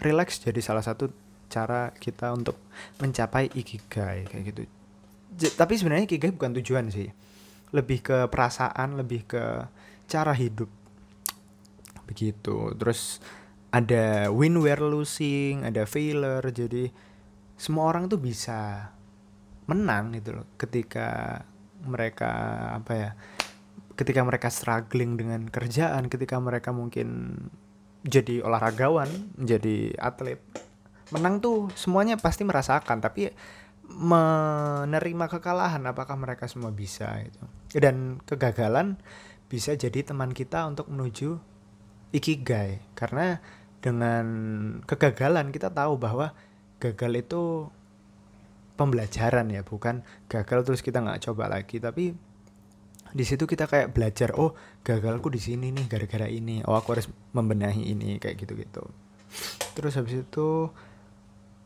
relax 0.00 0.40
jadi 0.40 0.58
salah 0.64 0.80
satu 0.80 1.12
cara 1.52 1.92
kita 1.92 2.32
untuk 2.32 2.56
mencapai 3.02 3.52
ikigai 3.52 4.24
kayak 4.24 4.44
gitu. 4.48 4.62
J 5.36 5.42
tapi 5.54 5.76
sebenarnya 5.76 6.08
ikigai 6.08 6.32
bukan 6.32 6.56
tujuan 6.62 6.88
sih. 6.88 7.12
Lebih 7.70 7.98
ke 8.00 8.18
perasaan 8.32 8.96
lebih 8.96 9.28
ke 9.28 9.44
cara 10.08 10.32
hidup. 10.32 10.72
Begitu. 12.08 12.72
Terus 12.74 13.20
ada 13.70 14.32
win 14.32 14.58
where 14.58 14.82
losing 14.82 15.62
ada 15.62 15.84
failure. 15.84 16.42
Jadi 16.48 16.88
semua 17.60 17.92
orang 17.92 18.08
tuh 18.08 18.16
bisa 18.16 18.90
menang 19.68 20.16
gitu 20.16 20.40
loh 20.40 20.46
ketika 20.58 21.38
mereka 21.84 22.30
apa 22.76 22.92
ya 22.92 23.10
ketika 24.00 24.24
mereka 24.24 24.48
struggling 24.48 25.20
dengan 25.20 25.44
kerjaan, 25.52 26.08
ketika 26.08 26.40
mereka 26.40 26.72
mungkin 26.72 27.36
jadi 28.00 28.40
olahragawan, 28.40 29.36
jadi 29.36 29.92
atlet, 30.00 30.40
menang 31.12 31.44
tuh 31.44 31.68
semuanya 31.76 32.16
pasti 32.16 32.48
merasakan, 32.48 33.04
tapi 33.04 33.28
menerima 33.90 35.26
kekalahan 35.28 35.84
apakah 35.84 36.16
mereka 36.16 36.48
semua 36.48 36.72
bisa 36.72 37.12
itu. 37.20 37.44
Dan 37.76 38.24
kegagalan 38.24 38.96
bisa 39.52 39.76
jadi 39.76 40.00
teman 40.00 40.32
kita 40.32 40.64
untuk 40.64 40.88
menuju 40.88 41.36
ikigai 42.14 42.80
karena 42.94 43.42
dengan 43.82 44.26
kegagalan 44.86 45.50
kita 45.50 45.74
tahu 45.74 45.98
bahwa 45.98 46.32
gagal 46.80 47.12
itu 47.20 47.42
pembelajaran 48.80 49.52
ya 49.52 49.60
bukan 49.60 50.00
gagal 50.24 50.64
terus 50.64 50.80
kita 50.80 51.04
nggak 51.04 51.28
coba 51.28 51.52
lagi. 51.52 51.76
Tapi 51.76 52.16
di 53.10 53.24
situ 53.28 53.44
kita 53.44 53.68
kayak 53.68 53.92
belajar 53.92 54.32
oh 54.40 54.56
gagalku 54.80 55.28
di 55.28 55.36
sini 55.36 55.68
nih 55.76 55.84
gara-gara 55.84 56.24
ini. 56.24 56.64
Oh 56.64 56.72
aku 56.72 56.96
harus 56.96 57.12
membenahi 57.36 57.92
ini 57.92 58.16
kayak 58.16 58.40
gitu-gitu. 58.40 58.80
Terus 59.76 59.92
habis 60.00 60.24
itu 60.24 60.72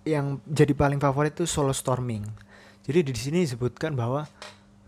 yang 0.03 0.43
jadi 0.45 0.75
paling 0.75 0.99
favorit 0.99 1.39
itu 1.39 1.47
solo 1.47 1.71
storming. 1.71 2.27
Jadi 2.83 2.99
di 3.07 3.15
sini 3.15 3.47
disebutkan 3.47 3.95
bahwa 3.95 4.27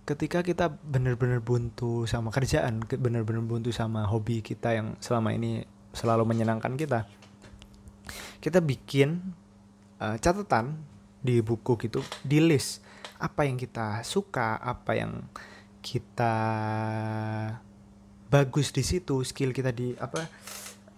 ketika 0.07 0.43
kita 0.43 0.71
benar-benar 0.71 1.43
buntu 1.43 2.07
sama 2.07 2.31
kerjaan 2.31 2.83
benar-benar 2.87 3.43
buntu 3.43 3.75
sama 3.75 4.07
hobi 4.07 4.39
kita 4.39 4.75
yang 4.75 4.95
selama 5.03 5.35
ini 5.35 5.67
selalu 5.91 6.23
menyenangkan 6.29 6.79
kita 6.79 7.11
kita 8.39 8.63
bikin 8.63 9.35
uh, 9.99 10.15
catatan 10.23 10.79
di 11.27 11.43
buku 11.43 11.75
gitu 11.83 12.01
di 12.23 12.39
list. 12.39 12.87
Apa 13.19 13.49
yang 13.49 13.59
kita 13.59 14.07
suka 14.07 14.61
apa 14.63 14.95
yang 14.95 15.27
kita 15.83 16.35
bagus 18.27 18.75
di 18.75 18.83
situ 18.83 19.23
skill 19.23 19.55
kita 19.55 19.71
di 19.71 19.95
apa 19.99 20.27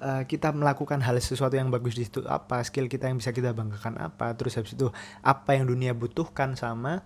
uh, 0.01 0.23
kita 0.25 0.49
melakukan 0.57 1.05
hal 1.05 1.21
sesuatu 1.21 1.55
yang 1.55 1.69
bagus 1.69 1.95
di 1.95 2.09
situ 2.09 2.25
apa 2.25 2.65
skill 2.65 2.89
kita 2.89 3.11
yang 3.11 3.21
bisa 3.21 3.33
kita 3.33 3.53
banggakan 3.53 4.01
apa. 4.01 4.33
Terus 4.37 4.57
habis 4.59 4.73
itu 4.75 4.89
apa 5.23 5.57
yang 5.57 5.69
dunia 5.69 5.93
butuhkan 5.93 6.57
sama 6.57 7.05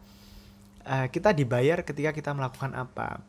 uh, 0.86 1.06
kita 1.10 1.34
dibayar 1.34 1.82
ketika 1.82 2.14
kita 2.14 2.30
melakukan 2.32 2.72
apa. 2.76 3.22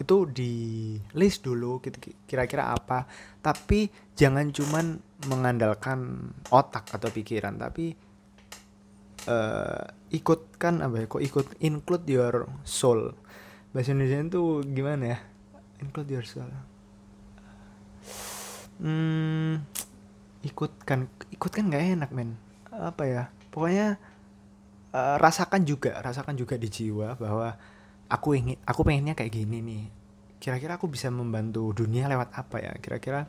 Itu 0.00 0.24
di 0.24 0.96
list 1.12 1.44
dulu 1.44 1.84
kira-kira 2.24 2.72
apa. 2.72 3.04
Tapi 3.44 3.92
jangan 4.16 4.48
cuman 4.48 4.96
mengandalkan 5.28 6.32
otak 6.48 6.88
atau 6.88 7.12
pikiran 7.12 7.60
tapi 7.60 7.92
uh, 9.28 9.90
ikutkan 10.14 10.80
apa 10.84 11.04
ya? 11.04 11.06
Kok 11.10 11.22
ikut 11.24 11.46
include 11.60 12.06
your 12.08 12.48
soul? 12.62 13.12
Bahasa 13.74 13.92
Indonesia 13.92 14.22
itu 14.22 14.64
gimana 14.70 15.04
ya? 15.16 15.18
Include 15.80 16.20
yourself 16.20 16.70
hmm, 18.80 19.60
ikutkan. 20.44 21.06
Ikutkan 21.30 21.68
nggak 21.68 21.84
enak 22.00 22.10
men. 22.10 22.40
Apa 22.72 23.04
ya? 23.06 23.22
Pokoknya 23.52 24.00
uh, 24.96 25.16
rasakan 25.20 25.62
juga. 25.68 26.00
Rasakan 26.00 26.34
juga 26.34 26.56
di 26.56 26.68
jiwa 26.72 27.14
bahwa 27.20 27.54
aku 28.10 28.34
ingin 28.34 28.56
aku 28.64 28.80
pengennya 28.82 29.14
kayak 29.14 29.32
gini 29.32 29.60
nih. 29.60 29.84
Kira-kira 30.40 30.80
aku 30.80 30.88
bisa 30.88 31.12
membantu 31.12 31.70
dunia 31.76 32.08
lewat 32.08 32.32
apa 32.32 32.64
ya? 32.64 32.72
Kira-kira 32.80 33.28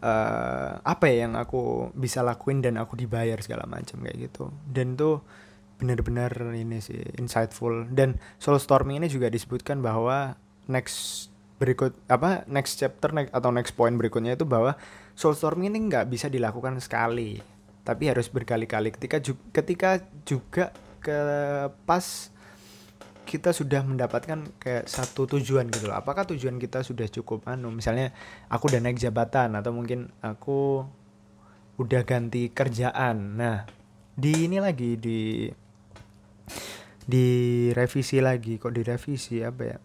uh, 0.00 0.80
apa 0.82 1.04
ya 1.08 1.28
yang 1.28 1.38
aku 1.38 1.92
bisa 1.96 2.20
lakuin 2.24 2.60
dan 2.64 2.80
aku 2.80 2.96
dibayar 2.96 3.38
segala 3.40 3.64
macam 3.68 4.02
kayak 4.02 4.30
gitu. 4.30 4.52
Dan 4.66 4.96
tuh 4.98 5.22
benar-benar 5.76 6.32
ini 6.56 6.80
sih 6.80 7.00
insightful. 7.20 7.88
Dan 7.92 8.16
soul 8.40 8.56
storming 8.60 9.04
ini 9.04 9.08
juga 9.12 9.28
disebutkan 9.28 9.84
bahwa 9.84 10.36
next 10.66 11.28
berikut 11.56 11.96
apa 12.12 12.44
next 12.52 12.76
chapter 12.76 13.16
next, 13.16 13.32
atau 13.32 13.48
next 13.48 13.72
point 13.72 13.96
berikutnya 13.96 14.36
itu 14.36 14.44
bahwa 14.44 14.76
soul 15.16 15.32
storming 15.32 15.72
ini 15.72 15.88
nggak 15.88 16.12
bisa 16.12 16.28
dilakukan 16.28 16.76
sekali 16.84 17.40
tapi 17.86 18.10
harus 18.10 18.26
berkali-kali. 18.26 18.90
Ketika 18.90 19.22
ju 19.22 19.38
ketika 19.54 20.02
juga 20.26 20.74
ke 20.98 21.18
pas 21.86 22.34
kita 23.26 23.50
sudah 23.50 23.82
mendapatkan 23.82 24.46
kayak 24.62 24.86
satu 24.86 25.26
tujuan 25.36 25.66
gitu 25.74 25.90
loh. 25.90 25.98
Apakah 25.98 26.24
tujuan 26.30 26.62
kita 26.62 26.86
sudah 26.86 27.10
cukup 27.10 27.42
anu 27.50 27.74
misalnya 27.74 28.14
aku 28.46 28.70
udah 28.70 28.78
naik 28.78 29.02
jabatan 29.02 29.58
atau 29.58 29.74
mungkin 29.74 30.14
aku 30.22 30.86
udah 31.76 32.02
ganti 32.06 32.48
kerjaan. 32.54 33.36
Nah, 33.36 33.66
di 34.14 34.46
ini 34.46 34.62
lagi 34.62 34.94
di 34.94 35.50
direvisi 37.02 38.22
lagi. 38.22 38.62
Kok 38.62 38.72
direvisi? 38.72 39.42
Apa 39.42 39.62
ya? 39.66 39.78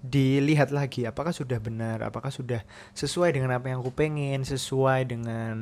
Dilihat 0.00 0.74
lagi 0.74 1.06
apakah 1.06 1.30
sudah 1.30 1.62
benar? 1.62 2.02
Apakah 2.02 2.34
sudah 2.34 2.66
sesuai 2.98 3.36
dengan 3.38 3.54
apa 3.54 3.70
yang 3.70 3.80
aku 3.80 3.94
pengen? 3.94 4.42
Sesuai 4.42 5.06
dengan 5.06 5.56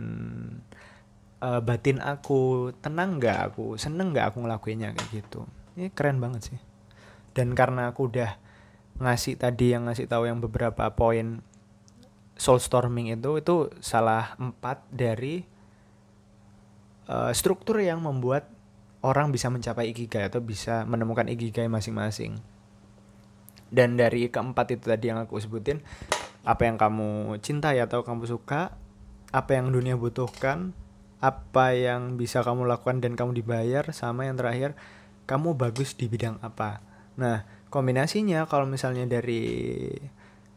uh, 1.45 1.61
batin 1.61 2.01
aku? 2.01 2.73
Tenang 2.81 3.21
nggak 3.21 3.39
aku? 3.53 3.77
Seneng 3.77 4.17
nggak 4.17 4.33
aku 4.33 4.43
ngelakuinnya? 4.43 4.97
Kayak 4.97 5.09
gitu. 5.13 5.45
Ini 5.77 5.93
keren 5.93 6.19
banget 6.19 6.55
sih 6.55 6.68
dan 7.39 7.55
karena 7.55 7.95
aku 7.95 8.11
udah 8.11 8.35
ngasih 8.99 9.39
tadi 9.39 9.71
yang 9.71 9.87
ngasih 9.87 10.11
tahu 10.11 10.27
yang 10.27 10.43
beberapa 10.43 10.91
poin 10.99 11.39
soul 12.35 12.59
storming 12.59 13.15
itu 13.15 13.39
itu 13.39 13.71
salah 13.79 14.35
empat 14.43 14.83
dari 14.91 15.47
uh, 17.07 17.31
struktur 17.31 17.79
yang 17.79 18.03
membuat 18.03 18.51
orang 19.07 19.31
bisa 19.31 19.47
mencapai 19.47 19.95
ikigai 19.95 20.27
atau 20.27 20.43
bisa 20.43 20.83
menemukan 20.83 21.31
ikigai 21.31 21.71
masing-masing. 21.71 22.43
Dan 23.71 23.95
dari 23.95 24.27
keempat 24.27 24.75
itu 24.75 24.91
tadi 24.91 25.13
yang 25.13 25.23
aku 25.23 25.39
sebutin, 25.39 25.85
apa 26.43 26.67
yang 26.67 26.81
kamu 26.81 27.39
cintai 27.39 27.79
atau 27.79 28.03
kamu 28.03 28.27
suka, 28.27 28.75
apa 29.31 29.51
yang 29.55 29.71
dunia 29.71 29.95
butuhkan, 29.95 30.73
apa 31.21 31.77
yang 31.77 32.17
bisa 32.17 32.41
kamu 32.43 32.65
lakukan 32.65 32.99
dan 33.05 33.15
kamu 33.15 33.39
dibayar, 33.39 33.85
sama 33.93 34.27
yang 34.27 34.41
terakhir, 34.41 34.73
kamu 35.29 35.55
bagus 35.55 35.95
di 35.95 36.09
bidang 36.09 36.41
apa. 36.41 36.88
Nah, 37.19 37.43
kombinasinya 37.69 38.47
kalau 38.47 38.65
misalnya 38.65 39.05
dari 39.05 39.91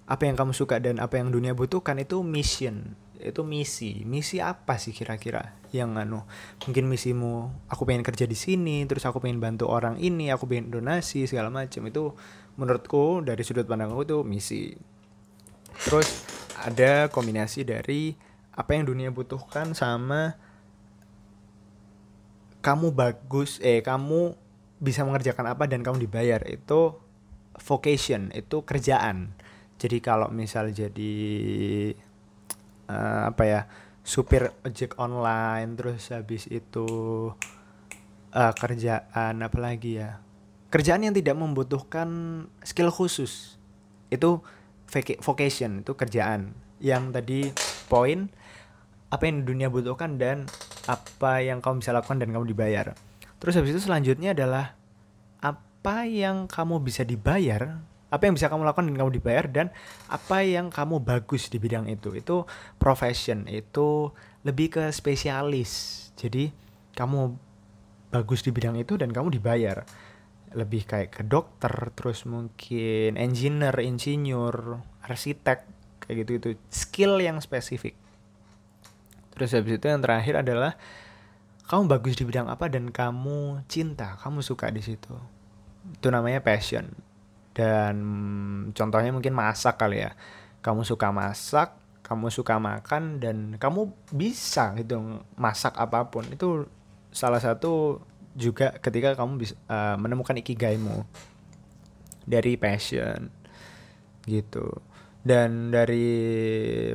apa 0.05 0.27
yang 0.29 0.37
kamu 0.37 0.53
suka 0.53 0.77
dan 0.77 1.01
apa 1.01 1.17
yang 1.17 1.33
dunia 1.33 1.57
butuhkan 1.57 1.97
itu 1.97 2.21
mission. 2.21 2.93
Itu 3.17 3.45
misi. 3.45 4.01
Misi 4.05 4.41
apa 4.41 4.77
sih 4.77 4.93
kira-kira? 4.93 5.57
Yang 5.73 5.89
anu 6.03 6.19
mungkin 6.67 6.89
misimu 6.89 7.47
aku 7.71 7.87
pengen 7.87 8.03
kerja 8.03 8.27
di 8.27 8.35
sini 8.35 8.83
terus 8.89 9.07
aku 9.07 9.23
pengen 9.23 9.39
bantu 9.39 9.71
orang 9.71 9.95
ini 10.01 10.27
aku 10.27 10.49
pengen 10.49 10.69
donasi 10.73 11.25
segala 11.25 11.49
macam. 11.49 11.81
Itu 11.89 12.13
menurutku 12.57 13.25
dari 13.25 13.41
sudut 13.41 13.65
pandang 13.65 13.93
aku 13.93 14.03
itu 14.05 14.17
misi. 14.21 14.73
Terus 15.81 16.27
ada 16.61 17.09
kombinasi 17.09 17.65
dari 17.65 18.13
apa 18.51 18.75
yang 18.75 18.85
dunia 18.85 19.09
butuhkan 19.09 19.73
sama 19.73 20.35
kamu 22.61 22.93
bagus 22.93 23.57
eh 23.63 23.81
kamu 23.81 24.37
bisa 24.81 25.05
mengerjakan 25.05 25.53
apa 25.53 25.69
dan 25.69 25.85
kamu 25.85 26.09
dibayar 26.09 26.41
itu 26.49 26.97
vocation 27.61 28.33
itu 28.33 28.65
kerjaan. 28.65 29.29
Jadi 29.77 30.01
kalau 30.01 30.33
misal 30.33 30.73
jadi 30.73 31.13
uh, 32.89 33.29
apa 33.29 33.43
ya 33.45 33.61
supir 34.01 34.49
ojek 34.65 34.97
online 34.97 35.77
terus 35.77 36.09
habis 36.09 36.49
itu 36.49 36.89
uh, 38.33 38.53
kerjaan 38.57 39.45
apa 39.45 39.57
lagi 39.61 40.01
ya 40.01 40.17
kerjaan 40.73 41.05
yang 41.05 41.13
tidak 41.13 41.37
membutuhkan 41.37 42.09
skill 42.65 42.89
khusus. 42.89 43.61
Itu 44.09 44.41
vocation 45.21 45.85
itu 45.85 45.93
kerjaan. 45.93 46.57
Yang 46.81 47.03
tadi 47.13 47.39
poin 47.85 48.33
apa 49.11 49.27
yang 49.27 49.45
dunia 49.45 49.67
butuhkan 49.69 50.17
dan 50.17 50.49
apa 50.89 51.43
yang 51.43 51.61
kamu 51.61 51.83
bisa 51.83 51.93
lakukan 51.93 52.17
dan 52.17 52.33
kamu 52.33 52.47
dibayar 52.49 52.95
terus 53.41 53.57
habis 53.57 53.73
itu 53.73 53.81
selanjutnya 53.81 54.37
adalah 54.37 54.77
apa 55.41 56.05
yang 56.05 56.45
kamu 56.45 56.77
bisa 56.85 57.01
dibayar 57.01 57.81
apa 58.11 58.27
yang 58.27 58.35
bisa 58.35 58.51
kamu 58.51 58.67
lakukan 58.67 58.91
dan 58.91 58.97
kamu 58.99 59.11
dibayar 59.17 59.45
dan 59.47 59.67
apa 60.11 60.43
yang 60.43 60.67
kamu 60.67 60.99
bagus 60.99 61.47
di 61.47 61.63
bidang 61.63 61.87
itu. 61.87 62.11
Itu 62.11 62.43
profession 62.75 63.47
itu 63.47 64.11
lebih 64.43 64.67
ke 64.77 64.83
spesialis. 64.91 65.71
Jadi 66.19 66.51
kamu 66.91 67.31
bagus 68.11 68.43
di 68.43 68.51
bidang 68.51 68.75
itu 68.75 68.99
dan 68.99 69.15
kamu 69.15 69.31
dibayar. 69.39 69.87
Lebih 70.51 70.83
kayak 70.83 71.09
ke 71.15 71.23
dokter 71.23 71.71
terus 71.95 72.27
mungkin 72.27 73.15
engineer 73.15 73.79
insinyur 73.79 74.83
arsitek 75.07 75.63
kayak 76.03 76.27
gitu 76.27 76.31
itu 76.35 76.49
skill 76.67 77.15
yang 77.23 77.39
spesifik. 77.39 77.95
Terus 79.31 79.55
habis 79.55 79.79
itu 79.79 79.87
yang 79.87 80.03
terakhir 80.03 80.43
adalah 80.43 80.75
kamu 81.71 81.87
bagus 81.87 82.19
di 82.19 82.27
bidang 82.27 82.51
apa 82.51 82.67
dan 82.67 82.91
kamu 82.91 83.63
cinta 83.71 84.19
kamu 84.19 84.43
suka 84.43 84.67
di 84.67 84.83
situ. 84.83 85.15
Itu 85.95 86.11
namanya 86.11 86.43
passion. 86.43 86.91
Dan 87.55 87.95
contohnya 88.75 89.15
mungkin 89.15 89.31
masak 89.31 89.79
kali 89.79 90.03
ya. 90.03 90.11
Kamu 90.59 90.83
suka 90.83 91.15
masak 91.15 91.79
kamu 92.11 92.27
suka 92.27 92.59
makan 92.59 93.23
dan 93.23 93.55
kamu 93.55 93.87
bisa 94.11 94.75
gitu 94.75 95.23
masak 95.39 95.71
apa 95.79 96.11
pun. 96.11 96.27
Itu 96.27 96.67
salah 97.15 97.39
satu 97.39 98.03
juga 98.35 98.75
ketika 98.83 99.15
kamu 99.15 99.39
bisa 99.39 99.55
uh, 99.71 99.95
menemukan 99.95 100.35
ikigaimu 100.35 101.07
dari 102.27 102.59
passion 102.59 103.31
gitu. 104.27 104.83
Dan 105.23 105.71
dari 105.71 106.11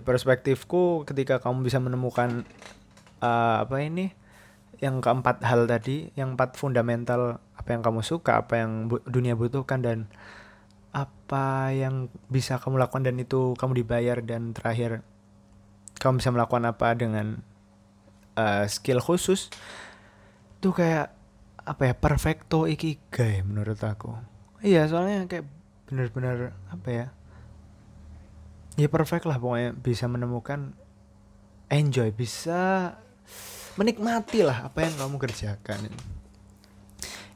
perspektifku 0.04 1.08
ketika 1.08 1.40
kamu 1.40 1.64
bisa 1.64 1.80
menemukan 1.80 2.44
uh, 3.24 3.64
apa 3.64 3.80
ini 3.80 4.25
yang 4.82 5.00
keempat 5.00 5.40
hal 5.40 5.64
tadi 5.64 6.12
yang 6.18 6.36
empat 6.36 6.56
fundamental 6.60 7.40
apa 7.56 7.68
yang 7.72 7.82
kamu 7.82 8.04
suka 8.04 8.44
apa 8.44 8.60
yang 8.60 8.92
bu 8.92 9.00
dunia 9.08 9.32
butuhkan 9.32 9.80
dan 9.80 9.98
apa 10.92 11.72
yang 11.76 12.08
bisa 12.32 12.56
kamu 12.56 12.80
lakukan 12.80 13.04
dan 13.04 13.16
itu 13.20 13.56
kamu 13.56 13.84
dibayar 13.84 14.20
dan 14.24 14.56
terakhir 14.56 15.04
kamu 16.00 16.20
bisa 16.20 16.30
melakukan 16.32 16.64
apa 16.68 16.92
dengan 16.96 17.40
uh, 18.36 18.64
skill 18.68 19.00
khusus 19.00 19.48
itu 20.60 20.68
kayak 20.72 21.12
apa 21.66 21.82
ya 21.90 21.94
perfecto 21.98 22.64
ikigai 22.70 23.42
menurut 23.42 23.76
aku. 23.82 24.14
Iya 24.62 24.88
soalnya 24.88 25.26
kayak 25.28 25.44
bener-bener 25.86 26.56
apa 26.72 26.88
ya 26.88 27.06
ya 28.76 28.88
perfect 28.92 29.24
lah 29.24 29.40
pokoknya 29.40 29.72
bisa 29.76 30.04
menemukan 30.06 30.76
enjoy 31.72 32.12
bisa 32.12 32.94
menikmati 33.76 34.40
lah 34.44 34.68
apa 34.68 34.84
yang 34.84 34.94
kamu 34.96 35.16
kerjakan. 35.20 35.92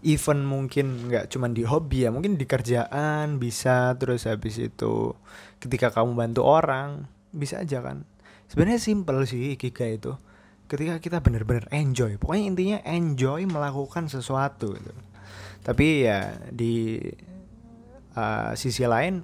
Even 0.00 0.48
mungkin 0.48 1.12
nggak 1.12 1.28
cuma 1.28 1.52
di 1.52 1.68
hobi 1.68 2.08
ya 2.08 2.10
mungkin 2.10 2.40
di 2.40 2.48
kerjaan 2.48 3.36
bisa 3.36 3.92
terus 4.00 4.24
habis 4.24 4.56
itu 4.56 5.12
ketika 5.60 5.92
kamu 5.92 6.16
bantu 6.16 6.42
orang 6.48 7.04
bisa 7.30 7.60
aja 7.60 7.84
kan. 7.84 8.08
Sebenarnya 8.48 8.80
simple 8.80 9.28
sih 9.28 9.54
ikigai 9.54 10.00
itu. 10.00 10.16
Ketika 10.64 11.02
kita 11.02 11.18
benar-benar 11.20 11.68
enjoy 11.74 12.16
pokoknya 12.16 12.44
intinya 12.46 12.78
enjoy 12.86 13.42
melakukan 13.44 14.06
sesuatu 14.06 14.72
gitu. 14.78 14.92
tapi 15.60 16.08
ya 16.08 16.40
di 16.48 16.96
uh, 18.16 18.56
sisi 18.56 18.86
lain 18.88 19.20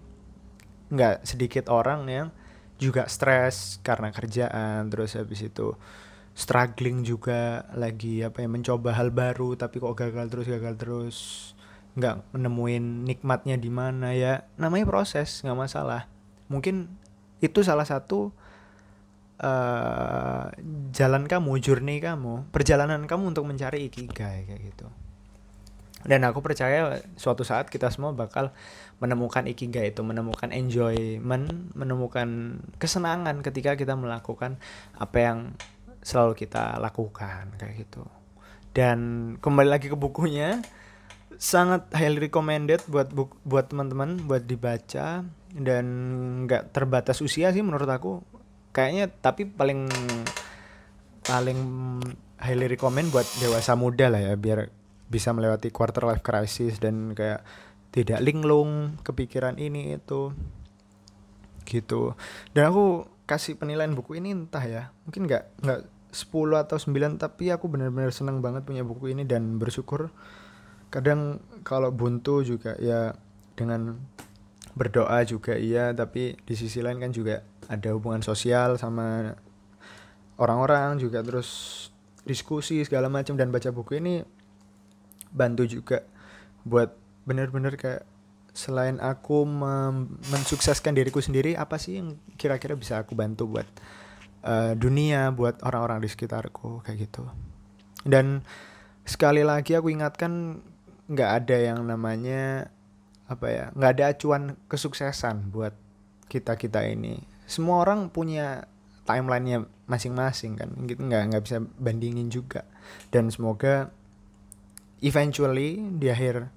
nggak 0.92 1.26
sedikit 1.26 1.72
orang 1.72 2.06
yang 2.06 2.28
juga 2.76 3.08
stres 3.08 3.80
karena 3.80 4.12
kerjaan 4.12 4.92
terus 4.92 5.16
habis 5.16 5.40
itu 5.42 5.72
struggling 6.36 7.00
juga 7.00 7.64
lagi 7.72 8.20
apa 8.20 8.44
ya 8.44 8.48
mencoba 8.52 8.92
hal 8.92 9.08
baru 9.08 9.56
tapi 9.56 9.80
kok 9.80 9.96
gagal 9.96 10.28
terus 10.28 10.46
gagal 10.46 10.74
terus. 10.76 11.18
Nggak 11.96 12.28
menemuin 12.36 13.08
nikmatnya 13.08 13.56
di 13.56 13.72
mana 13.72 14.12
ya. 14.12 14.44
Namanya 14.60 14.84
proses 14.84 15.40
nggak 15.40 15.56
masalah. 15.56 16.04
Mungkin 16.52 16.92
itu 17.40 17.64
salah 17.64 17.88
satu 17.88 18.36
uh, 19.40 20.52
jalan 20.92 21.24
kamu, 21.24 21.56
journey 21.60 22.04
kamu, 22.04 22.52
perjalanan 22.52 23.08
kamu 23.08 23.32
untuk 23.32 23.48
mencari 23.48 23.88
ikigai 23.88 24.44
kayak 24.44 24.60
gitu. 24.60 24.86
Dan 26.06 26.22
aku 26.22 26.38
percaya 26.38 27.02
suatu 27.18 27.42
saat 27.42 27.66
kita 27.66 27.90
semua 27.90 28.14
bakal 28.14 28.54
menemukan 29.02 29.42
ikigai 29.50 29.90
itu, 29.90 30.06
menemukan 30.06 30.54
enjoyment, 30.54 31.74
menemukan 31.74 32.60
kesenangan 32.78 33.42
ketika 33.42 33.74
kita 33.74 33.98
melakukan 33.98 34.60
apa 34.94 35.18
yang 35.18 35.38
selalu 36.06 36.38
kita 36.38 36.78
lakukan 36.78 37.50
kayak 37.58 37.82
gitu. 37.82 38.06
Dan 38.70 39.34
kembali 39.42 39.66
lagi 39.66 39.90
ke 39.90 39.98
bukunya, 39.98 40.62
sangat 41.34 41.90
highly 41.90 42.30
recommended 42.30 42.78
buat 42.86 43.10
buat 43.42 43.66
teman-teman 43.66 44.22
buat 44.22 44.46
dibaca. 44.46 45.26
Dan 45.50 45.86
nggak 46.46 46.70
terbatas 46.70 47.18
usia 47.18 47.50
sih 47.50 47.66
menurut 47.66 47.90
aku. 47.90 48.22
Kayaknya 48.70 49.10
tapi 49.18 49.50
paling 49.50 49.90
paling 51.26 51.58
highly 52.38 52.70
recommend 52.70 53.10
buat 53.10 53.26
dewasa 53.42 53.74
muda 53.74 54.06
lah 54.06 54.22
ya 54.22 54.38
biar 54.38 54.70
bisa 55.10 55.34
melewati 55.34 55.74
quarter 55.74 56.06
life 56.06 56.22
crisis 56.22 56.78
dan 56.78 57.18
kayak 57.18 57.42
tidak 57.90 58.22
linglung 58.22 59.00
kepikiran 59.02 59.58
ini 59.58 59.98
itu. 59.98 60.30
Gitu. 61.66 62.14
Dan 62.54 62.70
aku 62.70 63.10
kasih 63.26 63.58
penilaian 63.58 63.90
buku 63.90 64.22
ini 64.22 64.30
entah 64.30 64.62
ya 64.62 64.94
mungkin 65.02 65.26
nggak 65.26 65.44
nggak 65.66 65.80
10 66.16 66.32
atau 66.56 66.80
9 66.80 67.20
tapi 67.20 67.52
aku 67.52 67.68
benar-benar 67.68 68.08
senang 68.08 68.40
banget 68.40 68.64
punya 68.64 68.80
buku 68.80 69.12
ini 69.12 69.28
dan 69.28 69.60
bersyukur. 69.60 70.08
Kadang 70.88 71.44
kalau 71.60 71.92
buntu 71.92 72.40
juga 72.40 72.72
ya 72.80 73.12
dengan 73.52 74.00
berdoa 74.72 75.24
juga 75.28 75.56
iya 75.56 75.92
tapi 75.92 76.36
di 76.40 76.54
sisi 76.56 76.80
lain 76.80 77.00
kan 77.00 77.12
juga 77.12 77.44
ada 77.68 77.92
hubungan 77.92 78.24
sosial 78.24 78.80
sama 78.80 79.36
orang-orang 80.40 80.96
juga 80.96 81.20
terus 81.20 81.48
diskusi 82.24 82.80
segala 82.88 83.12
macam. 83.12 83.36
Dan 83.36 83.52
baca 83.52 83.68
buku 83.68 84.00
ini 84.00 84.24
bantu 85.36 85.68
juga 85.68 86.00
buat 86.64 86.96
bener-bener 87.28 87.76
kayak 87.76 88.08
selain 88.56 88.96
aku 89.04 89.44
mensukseskan 90.32 90.96
diriku 90.96 91.20
sendiri 91.20 91.52
apa 91.60 91.76
sih 91.76 92.00
yang 92.00 92.16
kira-kira 92.40 92.72
bisa 92.72 92.96
aku 92.96 93.12
bantu 93.12 93.44
buat 93.44 93.68
uh, 94.46 94.72
dunia 94.78 95.34
buat 95.34 95.58
orang-orang 95.66 96.06
di 96.06 96.08
sekitarku 96.08 96.86
kayak 96.86 97.10
gitu. 97.10 97.26
Dan 98.06 98.46
sekali 99.02 99.42
lagi 99.42 99.74
aku 99.74 99.90
ingatkan 99.90 100.62
nggak 101.10 101.30
ada 101.42 101.56
yang 101.58 101.82
namanya 101.86 102.70
apa 103.26 103.46
ya 103.50 103.64
nggak 103.74 103.90
ada 103.98 104.04
acuan 104.14 104.42
kesuksesan 104.70 105.50
buat 105.50 105.74
kita 106.30 106.54
kita 106.54 106.86
ini. 106.86 107.18
Semua 107.50 107.82
orang 107.82 108.10
punya 108.14 108.70
timelinenya 109.06 109.66
masing-masing 109.86 110.58
kan 110.58 110.70
gitu 110.86 111.02
nggak 111.02 111.34
nggak 111.34 111.42
bisa 111.42 111.58
bandingin 111.82 112.30
juga. 112.30 112.62
Dan 113.10 113.34
semoga 113.34 113.90
eventually 115.02 115.82
di 115.98 116.06
akhir 116.08 116.48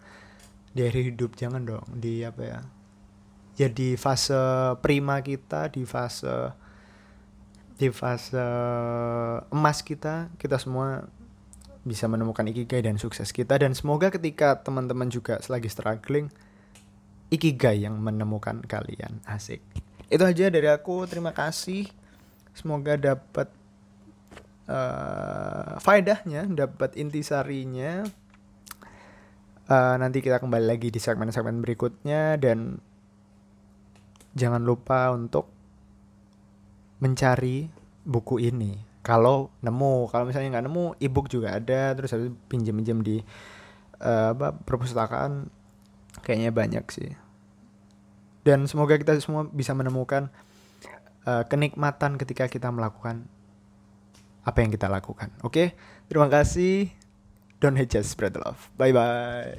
di 0.73 0.85
akhir 0.85 1.03
hidup 1.13 1.31
jangan 1.35 1.65
dong 1.65 1.85
di 1.97 2.21
apa 2.21 2.41
ya 2.45 2.59
jadi 3.59 3.97
ya 3.97 3.99
fase 3.99 4.41
prima 4.79 5.19
kita 5.19 5.67
di 5.73 5.83
fase 5.83 6.53
di 7.79 7.87
fase 7.95 8.35
emas 9.55 9.79
kita 9.79 10.27
kita 10.35 10.59
semua 10.59 11.07
bisa 11.87 12.11
menemukan 12.11 12.43
ikigai 12.51 12.83
dan 12.83 12.99
sukses 12.99 13.31
kita. 13.31 13.55
Dan 13.55 13.71
semoga 13.71 14.11
ketika 14.11 14.59
teman-teman 14.59 15.07
juga 15.07 15.39
selagi 15.39 15.71
struggling 15.71 16.27
ikigai 17.31 17.87
yang 17.87 17.95
menemukan 17.97 18.59
kalian. 18.67 19.23
Asik. 19.23 19.63
Itu 20.11 20.27
aja 20.27 20.51
dari 20.51 20.67
aku. 20.67 21.07
Terima 21.07 21.31
kasih. 21.31 21.87
Semoga 22.51 22.99
dapat 22.99 23.47
uh, 24.67 25.79
faedahnya 25.79 26.49
dapat 26.51 26.99
intisarinya. 26.99 28.03
Uh, 29.69 29.95
nanti 30.01 30.19
kita 30.19 30.41
kembali 30.41 30.65
lagi 30.65 30.89
di 30.91 30.99
segmen-segmen 30.99 31.63
berikutnya. 31.63 32.35
Dan 32.41 32.81
jangan 34.35 34.65
lupa 34.65 35.13
untuk 35.13 35.58
mencari 36.99 37.71
buku 38.03 38.43
ini 38.43 38.75
kalau 38.99 39.49
nemu 39.63 40.11
kalau 40.11 40.27
misalnya 40.27 40.59
nggak 40.59 40.65
nemu 40.67 40.85
ebook 40.99 41.31
juga 41.31 41.55
ada 41.55 41.95
terus 41.95 42.11
harus 42.11 42.29
pinjam-pinjam 42.51 42.99
di 42.99 43.23
uh, 44.03 44.35
apa 44.35 44.55
perpustakaan 44.55 45.47
kayaknya 46.21 46.51
banyak 46.51 46.85
sih 46.91 47.11
dan 48.43 48.67
semoga 48.67 48.95
kita 48.99 49.15
semua 49.19 49.47
bisa 49.47 49.75
menemukan 49.75 50.31
uh, 51.27 51.43
kenikmatan 51.47 52.15
ketika 52.17 52.47
kita 52.47 52.71
melakukan 52.71 53.27
apa 54.41 54.57
yang 54.63 54.71
kita 54.73 54.87
lakukan. 54.89 55.29
Oke, 55.43 55.51
okay? 55.51 55.67
terima 56.09 56.31
kasih. 56.31 56.89
Don't 57.59 57.75
hate 57.75 57.91
just 57.91 58.09
spread 58.09 58.33
the 58.33 58.41
love. 58.41 58.71
Bye 58.79 58.95
bye. 58.95 59.53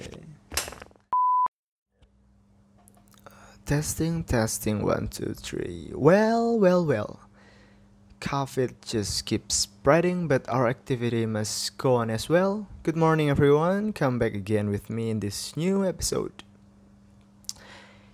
Testing, 3.68 4.26
testing, 4.26 4.82
one, 4.82 5.06
two, 5.06 5.36
three. 5.36 5.92
Well, 5.94 6.58
well, 6.58 6.82
well. 6.82 7.29
COVID 8.20 8.84
just 8.84 9.24
keeps 9.24 9.54
spreading, 9.54 10.28
but 10.28 10.48
our 10.48 10.68
activity 10.68 11.24
must 11.24 11.76
go 11.78 11.96
on 11.96 12.10
as 12.10 12.28
well. 12.28 12.68
Good 12.82 12.96
morning, 12.96 13.30
everyone. 13.30 13.92
Come 13.92 14.18
back 14.18 14.34
again 14.34 14.68
with 14.68 14.90
me 14.90 15.10
in 15.10 15.20
this 15.20 15.56
new 15.56 15.84
episode. 15.84 16.44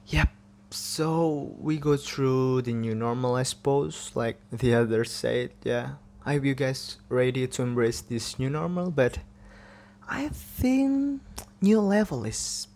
Yep, 0.07 0.31
so 0.71 1.55
we 1.59 1.79
go 1.79 1.97
through 1.97 2.63
the 2.63 2.73
new 2.73 2.95
normal, 2.95 3.35
I 3.35 3.43
suppose, 3.43 4.13
like 4.15 4.39
the 4.53 4.75
others 4.75 5.11
said. 5.11 5.51
Yeah, 5.65 5.99
I 6.25 6.35
hope 6.35 6.45
you 6.45 6.55
guys 6.55 6.99
ready 7.09 7.47
to 7.47 7.63
embrace 7.63 8.01
this 8.01 8.39
new 8.39 8.49
normal, 8.49 8.93
but 8.93 9.19
I 10.09 10.29
think 10.29 11.21
new 11.61 11.81
level 11.81 12.25
is 12.25 12.69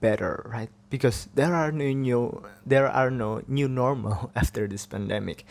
better, 0.00 0.44
right? 0.44 0.68
Because 0.90 1.28
there 1.34 1.54
are 1.54 1.72
no 1.72 1.88
new 1.92 2.44
there 2.66 2.88
are 2.88 3.10
no 3.10 3.40
new 3.48 3.68
normal 3.68 4.30
after 4.36 4.68
this 4.68 4.84
pandemic 4.84 5.46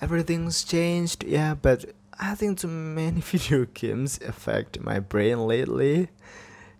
everything's 0.00 0.64
changed 0.64 1.24
yeah 1.24 1.54
but 1.54 1.84
i 2.18 2.34
think 2.34 2.58
too 2.58 2.68
many 2.68 3.20
video 3.32 3.66
games 3.66 4.18
affect 4.26 4.80
my 4.80 4.98
brain 4.98 5.46
lately. 5.46 6.08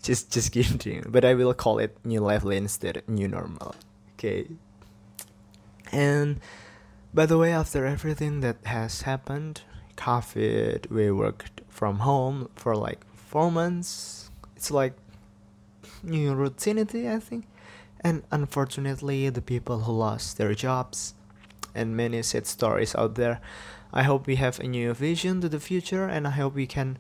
Just 0.03 0.33
just 0.33 0.53
kidding 0.53 1.05
but 1.09 1.27
i 1.27 1.35
will 1.35 1.53
call 1.53 1.79
it 1.79 1.95
new 2.05 2.23
level 2.23 2.51
instead 2.51 2.97
of 2.97 3.09
new 3.09 3.29
normal 3.29 3.75
okay? 4.15 4.47
And 5.93 6.41
by 7.13 7.27
the 7.27 7.37
way 7.37 7.53
after 7.53 7.85
everything 7.85 8.41
that 8.41 8.65
has 8.65 9.03
happened 9.03 9.63
covid 9.97 10.91
we 10.91 11.11
worked 11.11 11.61
from 11.69 11.99
home 11.99 12.49
for 12.55 12.75
like 12.75 13.05
four 13.15 13.51
months. 13.51 14.31
It's 14.57 14.71
like 14.71 14.95
new 16.03 16.33
routinity 16.35 17.07
i 17.11 17.19
think. 17.19 17.45
And 18.01 18.23
unfortunately 18.31 19.29
the 19.29 19.43
people 19.43 19.81
who 19.81 19.93
lost 19.93 20.39
their 20.39 20.55
jobs 20.55 21.13
and 21.75 21.97
many 21.97 22.23
sad 22.23 22.47
stories 22.47 22.95
out 22.95 23.15
there. 23.15 23.41
I 23.93 24.05
hope 24.05 24.27
we 24.27 24.37
have 24.37 24.61
a 24.61 24.67
new 24.67 24.95
vision 24.95 25.41
to 25.41 25.49
the 25.49 25.61
future 25.61 26.07
and 26.07 26.27
I 26.27 26.31
hope 26.31 26.55
we 26.55 26.67
can 26.67 26.99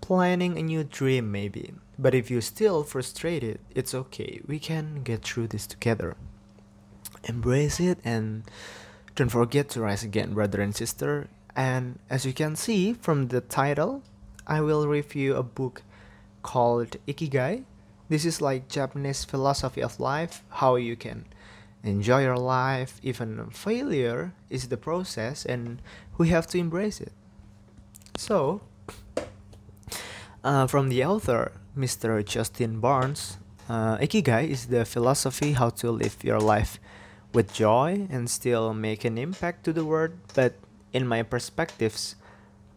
planning 0.00 0.56
a 0.58 0.62
new 0.62 0.84
dream 0.84 1.30
maybe. 1.30 1.74
But 1.98 2.14
if 2.14 2.30
you're 2.30 2.40
still 2.40 2.84
frustrated, 2.84 3.58
it's 3.74 3.94
okay. 3.94 4.40
We 4.46 4.58
can 4.58 5.02
get 5.02 5.22
through 5.22 5.48
this 5.48 5.66
together. 5.66 6.16
Embrace 7.24 7.80
it 7.80 7.98
and 8.04 8.44
don't 9.16 9.28
forget 9.28 9.68
to 9.70 9.80
rise 9.80 10.02
again, 10.02 10.34
brother 10.34 10.60
and 10.60 10.74
sister. 10.74 11.28
And 11.54 11.98
as 12.08 12.24
you 12.24 12.32
can 12.32 12.56
see 12.56 12.94
from 12.94 13.28
the 13.28 13.40
title, 13.40 14.02
I 14.46 14.60
will 14.60 14.86
review 14.86 15.34
a 15.36 15.42
book 15.42 15.82
called 16.42 16.96
Ikigai. 17.06 17.64
This 18.08 18.24
is 18.24 18.40
like 18.40 18.68
Japanese 18.68 19.24
philosophy 19.24 19.82
of 19.82 20.00
life, 20.00 20.42
how 20.48 20.76
you 20.76 20.96
can 20.96 21.26
enjoy 21.82 22.22
your 22.22 22.36
life 22.36 23.00
even 23.02 23.50
failure 23.50 24.32
is 24.48 24.68
the 24.68 24.76
process 24.76 25.44
and 25.44 25.80
we 26.18 26.28
have 26.28 26.46
to 26.46 26.58
embrace 26.58 27.00
it. 27.00 27.12
So 28.16 28.60
uh, 30.44 30.66
from 30.66 30.88
the 30.88 31.04
author 31.04 31.52
mr 31.76 32.24
justin 32.24 32.80
barnes 32.80 33.38
uh, 33.68 33.96
ikigai 33.98 34.48
is 34.48 34.66
the 34.66 34.84
philosophy 34.84 35.52
how 35.52 35.70
to 35.70 35.90
live 35.90 36.16
your 36.24 36.40
life 36.40 36.80
with 37.32 37.52
joy 37.52 38.08
and 38.10 38.28
still 38.28 38.74
make 38.74 39.04
an 39.04 39.16
impact 39.16 39.64
to 39.64 39.72
the 39.72 39.84
world 39.84 40.10
but 40.34 40.54
in 40.92 41.06
my 41.06 41.22
perspectives 41.22 42.16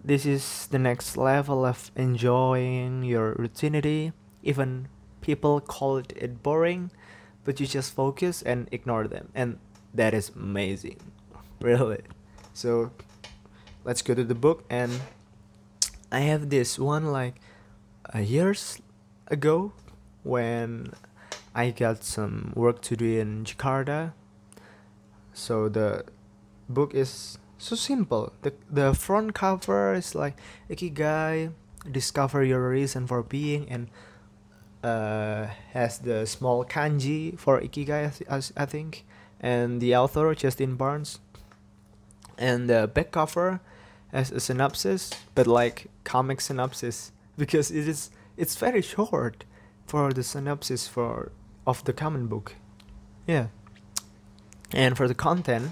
this 0.04 0.26
is 0.26 0.68
the 0.68 0.80
next 0.80 1.16
level 1.16 1.66
of 1.66 1.90
enjoying 1.96 3.04
your 3.04 3.36
routinity. 3.36 4.12
Even 4.44 4.90
people 5.22 5.62
called 5.62 6.12
it 6.18 6.44
boring 6.44 6.92
but 7.44 7.60
you 7.60 7.68
just 7.68 7.94
focus 7.94 8.42
and 8.42 8.68
ignore 8.72 9.08
them. 9.08 9.30
And 9.36 9.60
that 9.94 10.14
is 10.14 10.32
amazing. 10.36 11.00
Really. 11.62 12.02
So 12.54 12.92
let's 13.86 14.02
go 14.02 14.14
to 14.14 14.24
the 14.24 14.36
book. 14.36 14.66
And 14.70 15.00
i 16.14 16.20
have 16.20 16.50
this 16.50 16.78
one 16.78 17.12
like 17.12 17.34
years 18.14 18.78
ago 19.28 19.74
when 20.22 20.94
i 21.56 21.72
got 21.72 22.04
some 22.04 22.54
work 22.56 22.82
to 22.82 22.96
do 22.96 23.20
in 23.20 23.44
jakarta. 23.44 24.14
So 25.34 25.68
the 25.68 26.06
book 26.70 26.94
is 26.94 27.40
so 27.58 27.76
simple. 27.76 28.34
The 28.44 28.54
the 28.70 28.94
front 28.94 29.34
cover 29.34 29.96
is 29.96 30.14
like 30.14 30.38
ikigai 30.70 31.52
discover 31.90 32.44
your 32.44 32.70
reason 32.70 33.08
for 33.08 33.24
being 33.24 33.68
and 33.68 33.90
uh, 34.84 35.48
has 35.72 36.00
the 36.00 36.26
small 36.26 36.66
kanji 36.66 37.38
for 37.40 37.60
ikigai, 37.60 38.22
as 38.28 38.54
I 38.58 38.66
think, 38.66 39.06
and 39.40 39.82
the 39.82 39.96
author 39.96 40.36
Justin 40.36 40.76
Barnes. 40.76 41.20
And 42.38 42.70
the 42.70 42.90
back 42.94 43.12
cover 43.12 43.62
has 44.12 44.32
a 44.32 44.40
synopsis, 44.40 45.12
but 45.36 45.48
like 45.48 45.88
comic 46.04 46.42
synopsis, 46.42 47.12
because 47.38 47.72
it 47.72 47.88
is 47.88 48.10
it's 48.38 48.56
very 48.56 48.82
short 48.82 49.46
for 49.86 50.12
the 50.12 50.24
synopsis 50.24 50.88
for 50.88 51.32
of 51.66 51.84
the 51.86 51.94
common 51.94 52.28
book. 52.28 52.56
Yeah. 53.28 53.48
And 54.72 54.98
for 54.98 55.08
the 55.08 55.14
content, 55.14 55.72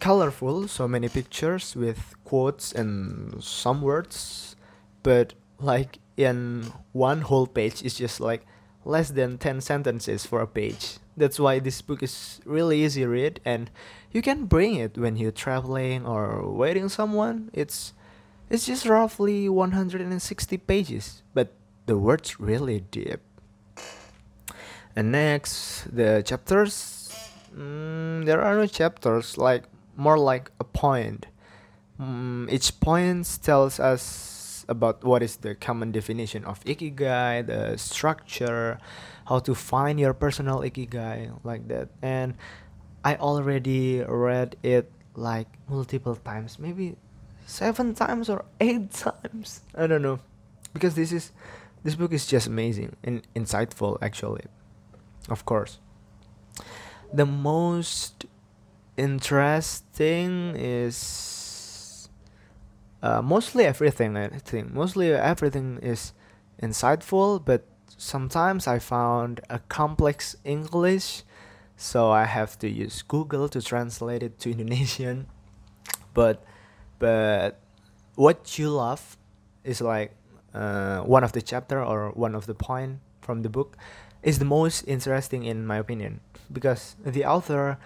colorful, 0.00 0.68
so 0.68 0.88
many 0.88 1.08
pictures 1.08 1.76
with 1.76 2.14
quotes 2.24 2.72
and 2.72 3.42
some 3.42 3.82
words, 3.82 4.56
but 5.02 5.34
like 5.60 5.98
in 6.16 6.72
one 6.92 7.22
whole 7.22 7.46
page 7.46 7.82
is 7.82 7.94
just 7.94 8.20
like 8.20 8.46
less 8.84 9.10
than 9.10 9.38
10 9.38 9.60
sentences 9.60 10.24
for 10.24 10.40
a 10.40 10.46
page. 10.46 10.98
That's 11.16 11.40
why 11.40 11.58
this 11.58 11.82
book 11.82 12.02
is 12.02 12.40
really 12.44 12.84
easy 12.84 13.02
to 13.02 13.08
read 13.08 13.40
and 13.44 13.70
you 14.12 14.22
can 14.22 14.46
bring 14.46 14.76
it 14.76 14.96
when 14.96 15.16
you're 15.16 15.32
traveling 15.32 16.06
or 16.06 16.48
waiting 16.48 16.88
someone. 16.88 17.50
It's 17.52 17.92
it's 18.48 18.64
just 18.64 18.86
roughly 18.86 19.48
160 19.48 20.56
pages, 20.58 21.22
but 21.34 21.52
the 21.86 21.98
words 21.98 22.38
really 22.38 22.80
deep. 22.80 23.20
And 24.94 25.12
next, 25.12 25.84
the 25.94 26.22
chapters. 26.24 27.12
Mm, 27.54 28.24
there 28.24 28.40
are 28.40 28.54
no 28.54 28.66
chapters, 28.66 29.36
like 29.36 29.64
more 29.96 30.18
like 30.18 30.50
a 30.60 30.64
point. 30.64 31.26
Mm, 32.00 32.50
each 32.50 32.78
point 32.80 33.38
tells 33.42 33.80
us 33.80 34.35
about 34.68 35.04
what 35.04 35.22
is 35.22 35.36
the 35.36 35.54
common 35.54 35.92
definition 35.92 36.44
of 36.44 36.62
ikigai, 36.64 37.46
the 37.46 37.76
structure, 37.76 38.78
how 39.26 39.38
to 39.40 39.54
find 39.54 39.98
your 40.00 40.14
personal 40.14 40.60
ikigai, 40.60 41.32
like 41.44 41.68
that. 41.68 41.88
And 42.02 42.34
I 43.04 43.16
already 43.16 44.02
read 44.02 44.56
it 44.62 44.90
like 45.14 45.48
multiple 45.68 46.16
times, 46.16 46.58
maybe 46.58 46.96
seven 47.46 47.94
times 47.94 48.28
or 48.28 48.44
eight 48.60 48.90
times. 48.92 49.62
I 49.74 49.86
don't 49.86 50.02
know, 50.02 50.20
because 50.72 50.94
this 50.94 51.12
is 51.12 51.32
this 51.84 51.94
book 51.94 52.12
is 52.12 52.26
just 52.26 52.46
amazing 52.46 52.96
and 53.04 53.22
insightful, 53.34 53.98
actually. 54.02 54.44
Of 55.28 55.44
course, 55.44 55.78
the 57.12 57.26
most 57.26 58.26
interesting 58.96 60.56
is 60.56 61.35
uh, 63.02 63.22
mostly 63.22 63.64
everything 63.64 64.16
I 64.16 64.28
think. 64.28 64.72
Mostly 64.72 65.12
everything 65.12 65.78
is 65.82 66.12
insightful 66.62 67.44
but 67.44 67.64
sometimes 67.96 68.66
I 68.66 68.78
found 68.78 69.40
a 69.50 69.58
complex 69.58 70.36
English 70.44 71.22
so 71.76 72.10
I 72.10 72.24
have 72.24 72.58
to 72.60 72.68
use 72.68 73.02
Google 73.02 73.48
to 73.50 73.60
translate 73.60 74.22
it 74.22 74.38
to 74.40 74.50
Indonesian. 74.56 75.26
But 76.14 76.42
but 76.98 77.60
what 78.14 78.58
you 78.58 78.70
love 78.70 79.16
is 79.64 79.80
like 79.80 80.12
uh, 80.54 81.00
one 81.00 81.22
of 81.22 81.32
the 81.32 81.42
chapter 81.42 81.82
or 81.84 82.10
one 82.12 82.34
of 82.34 82.46
the 82.46 82.54
point 82.54 83.00
from 83.20 83.42
the 83.42 83.50
book 83.50 83.76
is 84.22 84.38
the 84.38 84.44
most 84.46 84.82
interesting 84.88 85.44
in 85.44 85.66
my 85.66 85.76
opinion. 85.76 86.20
Because 86.50 86.96
the 87.04 87.24
author 87.26 87.76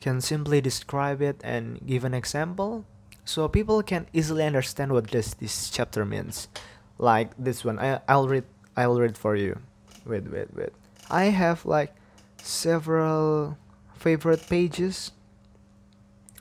can 0.00 0.20
simply 0.20 0.60
describe 0.60 1.22
it 1.22 1.40
and 1.42 1.80
give 1.86 2.04
an 2.04 2.12
example 2.12 2.84
so 3.28 3.46
people 3.46 3.82
can 3.82 4.06
easily 4.14 4.42
understand 4.42 4.90
what 4.90 5.08
this 5.08 5.34
this 5.34 5.68
chapter 5.68 6.06
means. 6.06 6.48
Like 6.96 7.36
this 7.36 7.62
one. 7.62 7.78
I, 7.78 8.00
i'll 8.08 8.26
read 8.26 8.44
i'll 8.74 8.98
read 8.98 9.18
for 9.18 9.36
you. 9.36 9.60
Wait 10.06 10.24
wait 10.32 10.48
wait. 10.56 10.72
I 11.10 11.24
have 11.24 11.66
like 11.66 11.92
several 12.40 13.58
favorite 13.92 14.48
pages. 14.48 15.12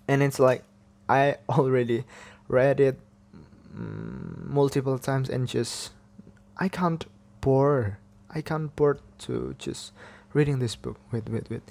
And 0.07 0.23
it's 0.23 0.39
like 0.39 0.63
i 1.09 1.35
already 1.49 2.05
read 2.47 2.79
it 2.79 2.97
mm, 3.75 4.47
multiple 4.47 4.97
times 4.97 5.27
and 5.27 5.45
just 5.45 5.91
i 6.55 6.69
can't 6.69 7.03
bore 7.41 7.99
i 8.31 8.39
can't 8.39 8.73
bore 8.77 8.99
to 9.27 9.55
just 9.59 9.91
reading 10.31 10.59
this 10.59 10.77
book. 10.77 10.95
Wait 11.11 11.27
wait 11.27 11.49
wait. 11.49 11.67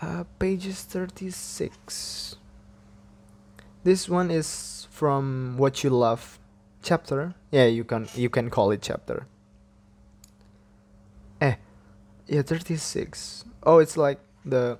Uh, 0.00 0.22
pages 0.38 0.82
36 0.82 2.36
this 3.86 4.08
one 4.08 4.30
is 4.34 4.88
from 4.90 5.54
what 5.56 5.84
you 5.84 5.90
love 5.90 6.38
chapter 6.82 7.34
yeah 7.52 7.66
you 7.70 7.84
can 7.84 8.08
you 8.14 8.28
can 8.28 8.50
call 8.50 8.74
it 8.74 8.82
chapter 8.82 9.26
eh 11.40 11.54
yeah 12.26 12.42
36 12.42 13.44
oh 13.62 13.78
it's 13.78 13.96
like 13.96 14.18
the 14.44 14.78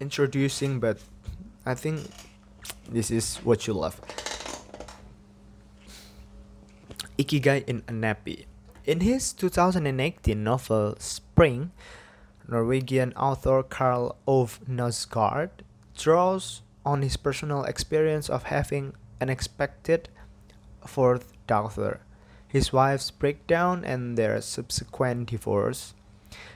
introducing 0.00 0.80
but 0.80 0.98
i 1.64 1.74
think 1.74 2.02
This 2.88 3.10
is 3.10 3.36
what 3.38 3.66
you 3.66 3.72
love. 3.72 4.00
Ikigai 7.18 7.64
in 7.66 7.82
a 7.88 7.92
nappy. 7.92 8.44
In 8.84 9.00
his 9.00 9.32
2018 9.32 10.44
novel 10.44 10.94
Spring, 10.98 11.72
Norwegian 12.46 13.14
author 13.14 13.62
Karl 13.62 14.16
Ove 14.26 14.60
Knausgaard 14.68 15.50
draws 15.96 16.60
on 16.84 17.02
his 17.02 17.16
personal 17.16 17.64
experience 17.64 18.28
of 18.28 18.44
having 18.44 18.94
an 19.20 19.28
expected 19.28 20.08
fourth 20.86 21.32
daughter, 21.46 22.00
his 22.46 22.72
wife's 22.72 23.10
breakdown, 23.10 23.84
and 23.84 24.16
their 24.16 24.40
subsequent 24.40 25.30
divorce. 25.30 25.94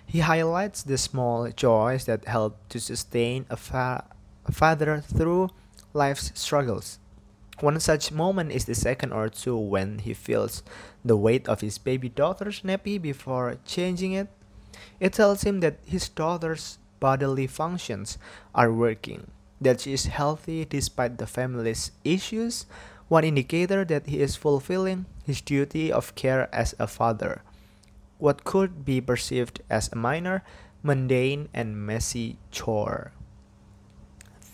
He 0.06 0.20
highlights 0.20 0.82
the 0.82 0.98
small 0.98 1.50
joys 1.50 2.04
that 2.06 2.26
help 2.26 2.56
to 2.70 2.80
sustain 2.80 3.46
a, 3.50 3.56
fa- 3.56 4.04
a 4.46 4.52
father 4.52 5.00
through 5.00 5.50
life's 5.92 6.32
struggles. 6.34 6.98
One 7.60 7.80
such 7.80 8.12
moment 8.12 8.52
is 8.52 8.66
the 8.66 8.74
second 8.74 9.12
or 9.12 9.28
two 9.28 9.56
when 9.56 9.98
he 9.98 10.14
feels 10.14 10.62
the 11.04 11.16
weight 11.16 11.48
of 11.48 11.60
his 11.60 11.76
baby 11.78 12.08
daughter's 12.08 12.62
nappy 12.62 13.00
before 13.02 13.56
changing 13.64 14.12
it. 14.12 14.28
It 15.00 15.12
tells 15.12 15.42
him 15.42 15.60
that 15.60 15.78
his 15.84 16.08
daughter's 16.08 16.78
bodily 17.00 17.46
functions 17.46 18.18
are 18.54 18.72
working, 18.72 19.26
that 19.60 19.80
she 19.80 19.92
is 19.92 20.06
healthy 20.06 20.64
despite 20.64 21.18
the 21.18 21.26
family's 21.26 21.92
issues, 22.04 22.66
one 23.08 23.24
indicator 23.24 23.84
that 23.84 24.06
he 24.06 24.20
is 24.20 24.36
fulfilling 24.36 25.06
his 25.24 25.40
duty 25.40 25.92
of 25.92 26.14
care 26.14 26.48
as 26.54 26.74
a 26.78 26.86
father. 26.86 27.42
What 28.18 28.44
could 28.44 28.84
be 28.84 29.00
perceived 29.00 29.62
as 29.70 29.90
a 29.92 29.96
minor, 29.96 30.42
mundane, 30.82 31.48
and 31.54 31.76
messy 31.76 32.38
chore 32.50 33.12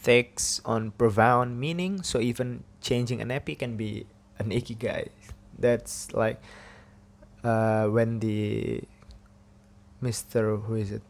takes 0.05 0.61
on 0.65 0.93
profound 0.93 1.59
meaning, 1.59 2.03
so 2.03 2.21
even 2.21 2.63
changing 2.81 3.21
an 3.21 3.29
nappy 3.29 3.59
can 3.59 3.77
be 3.77 4.07
an 4.39 4.51
ikigai. 4.51 5.09
That's 5.59 6.13
like 6.13 6.41
uh, 7.43 7.89
when 7.89 8.21
the 8.21 8.83
Mr. 10.03 10.63
who 10.63 10.75
is 10.77 10.93
it? 10.93 11.03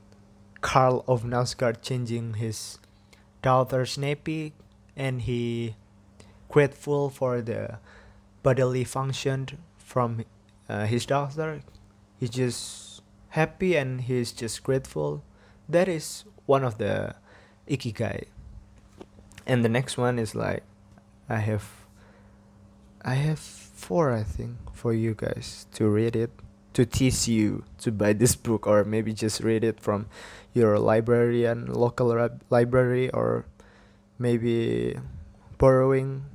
Carl 0.61 1.05
of 1.07 1.25
Knausgaard 1.25 1.83
changing 1.83 2.35
his 2.35 2.79
daughter's 3.45 3.99
nappy 3.99 4.53
and 4.97 5.23
he 5.23 5.77
grateful 6.49 7.11
for 7.11 7.43
the 7.43 7.79
bodily 8.43 8.85
function 8.85 9.59
from 9.77 10.25
uh, 10.69 10.87
his 10.87 11.05
daughter. 11.05 11.61
He's 12.19 12.31
just 12.31 13.03
happy 13.29 13.77
and 13.77 14.01
he's 14.01 14.33
just 14.33 14.63
grateful. 14.65 15.23
That 15.69 15.89
is 15.89 16.25
one 16.47 16.65
of 16.65 16.79
the 16.79 17.17
ikigai. 17.69 18.25
And 19.47 19.63
the 19.63 19.69
next 19.69 19.99
one 19.99 20.19
is 20.19 20.35
like 20.35 20.63
I 21.29 21.37
have 21.37 21.69
I 23.05 23.15
have 23.15 23.39
four 23.39 24.13
I 24.13 24.23
think 24.23 24.57
for 24.73 24.95
you 24.95 25.13
guys 25.15 25.67
to 25.75 25.87
read 25.89 26.17
it 26.17 26.31
to 26.75 26.85
tease 26.85 27.27
you 27.29 27.63
to 27.79 27.91
buy 27.91 28.13
this 28.13 28.35
book 28.35 28.67
or 28.67 28.85
maybe 28.85 29.15
just 29.15 29.41
read 29.41 29.65
it 29.65 29.81
from 29.81 30.07
your 30.53 30.79
librarian 30.79 31.67
local 31.73 32.11
library 32.51 33.11
or 33.11 33.47
maybe 34.19 34.99
borrowing 35.57 36.27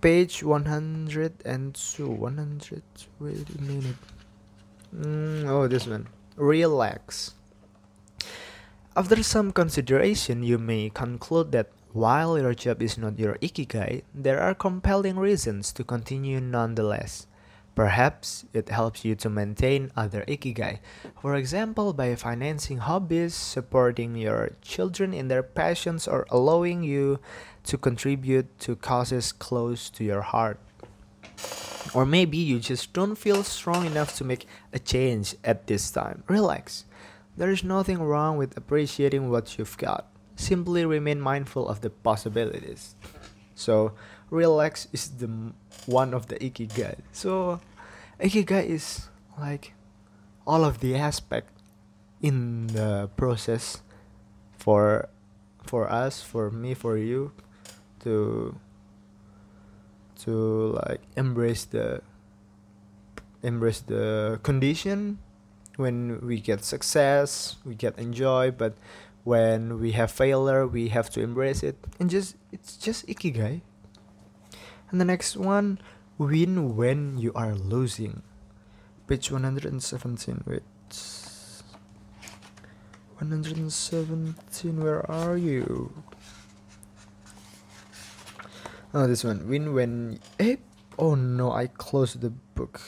page 0.00 0.44
102 0.44 2.06
100 2.06 2.82
wait 3.20 3.48
a 3.48 3.62
minute. 3.62 3.96
Mm, 4.94 5.48
oh 5.48 5.66
this 5.66 5.86
one. 5.86 6.06
Relax. 6.36 7.32
After 8.94 9.22
some 9.22 9.50
consideration 9.50 10.42
you 10.42 10.58
may 10.58 10.90
conclude 10.92 11.52
that 11.52 11.72
while 11.92 12.38
your 12.38 12.52
job 12.54 12.82
is 12.82 12.98
not 12.98 13.18
your 13.18 13.40
ikigai 13.40 14.02
there 14.12 14.40
are 14.40 14.52
compelling 14.52 15.16
reasons 15.16 15.72
to 15.72 15.82
continue 15.82 16.40
nonetheless 16.40 17.26
Perhaps 17.74 18.44
it 18.52 18.68
helps 18.68 19.04
you 19.04 19.16
to 19.16 19.28
maintain 19.28 19.90
other 19.96 20.24
ikigai, 20.28 20.78
for 21.20 21.34
example, 21.34 21.92
by 21.92 22.14
financing 22.14 22.78
hobbies, 22.78 23.34
supporting 23.34 24.14
your 24.14 24.52
children 24.62 25.12
in 25.12 25.26
their 25.26 25.42
passions, 25.42 26.06
or 26.06 26.26
allowing 26.30 26.84
you 26.84 27.18
to 27.64 27.76
contribute 27.76 28.46
to 28.60 28.76
causes 28.76 29.32
close 29.32 29.90
to 29.90 30.04
your 30.04 30.22
heart. 30.22 30.60
Or 31.92 32.06
maybe 32.06 32.38
you 32.38 32.60
just 32.60 32.92
don't 32.92 33.16
feel 33.16 33.42
strong 33.42 33.86
enough 33.86 34.16
to 34.16 34.24
make 34.24 34.46
a 34.72 34.78
change 34.78 35.34
at 35.44 35.66
this 35.66 35.90
time. 35.90 36.22
Relax. 36.28 36.84
There 37.36 37.50
is 37.50 37.64
nothing 37.64 38.00
wrong 38.00 38.36
with 38.36 38.56
appreciating 38.56 39.30
what 39.30 39.58
you've 39.58 39.76
got. 39.76 40.06
Simply 40.36 40.84
remain 40.84 41.20
mindful 41.20 41.68
of 41.68 41.80
the 41.80 41.90
possibilities. 41.90 42.94
So, 43.54 43.92
relax 44.34 44.88
is 44.92 45.22
the 45.22 45.30
one 45.86 46.12
of 46.12 46.26
the 46.26 46.34
ikigai. 46.42 46.98
So 47.14 47.60
ikigai 48.18 48.66
is 48.66 49.08
like 49.38 49.72
all 50.46 50.64
of 50.66 50.80
the 50.80 50.98
aspect 50.98 51.54
in 52.20 52.66
the 52.74 53.08
process 53.16 53.80
for 54.58 55.08
for 55.62 55.88
us, 55.90 56.20
for 56.20 56.50
me, 56.50 56.74
for 56.74 56.98
you 56.98 57.32
to 58.02 58.58
to 60.26 60.76
like 60.88 61.00
embrace 61.16 61.64
the 61.64 62.02
embrace 63.42 63.80
the 63.80 64.40
condition. 64.42 65.22
When 65.74 66.22
we 66.22 66.38
get 66.38 66.62
success 66.62 67.56
we 67.66 67.74
get 67.74 67.98
enjoy 67.98 68.52
but 68.52 68.78
when 69.26 69.82
we 69.82 69.90
have 69.98 70.06
failure 70.12 70.70
we 70.70 70.94
have 70.94 71.10
to 71.10 71.20
embrace 71.20 71.66
it. 71.66 71.74
And 71.98 72.06
just 72.06 72.38
it's 72.54 72.78
just 72.78 73.10
ikigai 73.10 73.66
and 74.94 75.00
the 75.00 75.04
next 75.04 75.34
one, 75.34 75.82
win 76.18 76.78
when 76.78 77.18
you 77.18 77.34
are 77.34 77.52
losing. 77.52 78.22
Page 79.10 79.32
117, 79.34 80.46
wait. 80.46 80.62
117, 83.18 84.78
where 84.78 85.02
are 85.10 85.36
you? 85.36 85.90
Oh, 88.94 89.08
this 89.08 89.24
one. 89.24 89.48
Win 89.50 89.74
when. 89.74 90.20
Eh? 90.38 90.62
Oh 90.96 91.16
no, 91.16 91.50
I 91.50 91.66
closed 91.66 92.20
the 92.20 92.30
book. 92.30 92.80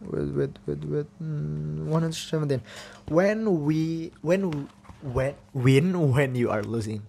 Wait, 0.00 0.32
wait, 0.32 0.56
wait, 0.64 0.84
wait. 0.88 1.06
Mm, 1.20 1.84
117. 1.84 2.62
When 3.12 3.60
we. 3.60 4.12
When. 4.22 4.70
When. 5.04 5.34
Win 5.52 6.12
when 6.16 6.34
you 6.34 6.48
are 6.48 6.64
losing. 6.64 7.04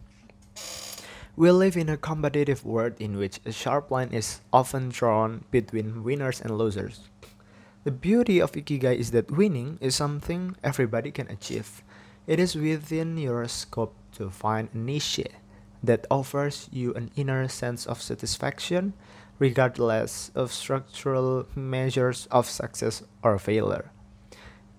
We 1.38 1.50
live 1.50 1.78
in 1.78 1.88
a 1.88 1.96
competitive 1.96 2.66
world 2.66 3.00
in 3.00 3.16
which 3.16 3.40
a 3.46 3.54
sharp 3.54 3.90
line 3.90 4.10
is 4.12 4.42
often 4.52 4.90
drawn 4.90 5.46
between 5.50 6.04
winners 6.04 6.42
and 6.42 6.58
losers. 6.58 7.08
The 7.86 7.92
beauty 7.92 8.42
of 8.42 8.52
Ikigai 8.52 8.98
is 8.98 9.12
that 9.12 9.32
winning 9.32 9.78
is 9.80 9.96
something 9.96 10.58
everybody 10.62 11.10
can 11.10 11.30
achieve. 11.30 11.84
It 12.28 12.40
is 12.40 12.56
within 12.56 13.18
your 13.18 13.48
scope 13.48 13.96
to 14.18 14.30
find 14.30 14.68
a 14.74 14.78
niche 14.78 15.24
that 15.82 16.06
offers 16.12 16.68
you 16.70 16.94
an 16.96 17.12
inner 17.16 17.48
sense 17.48 17.88
of 17.88 18.02
satisfaction 18.02 18.94
regardless 19.40 20.32
of 20.36 20.52
structural 20.52 21.48
measures 21.56 22.28
of 22.30 22.50
success 22.50 23.04
or 23.24 23.40
failure. 23.40 23.90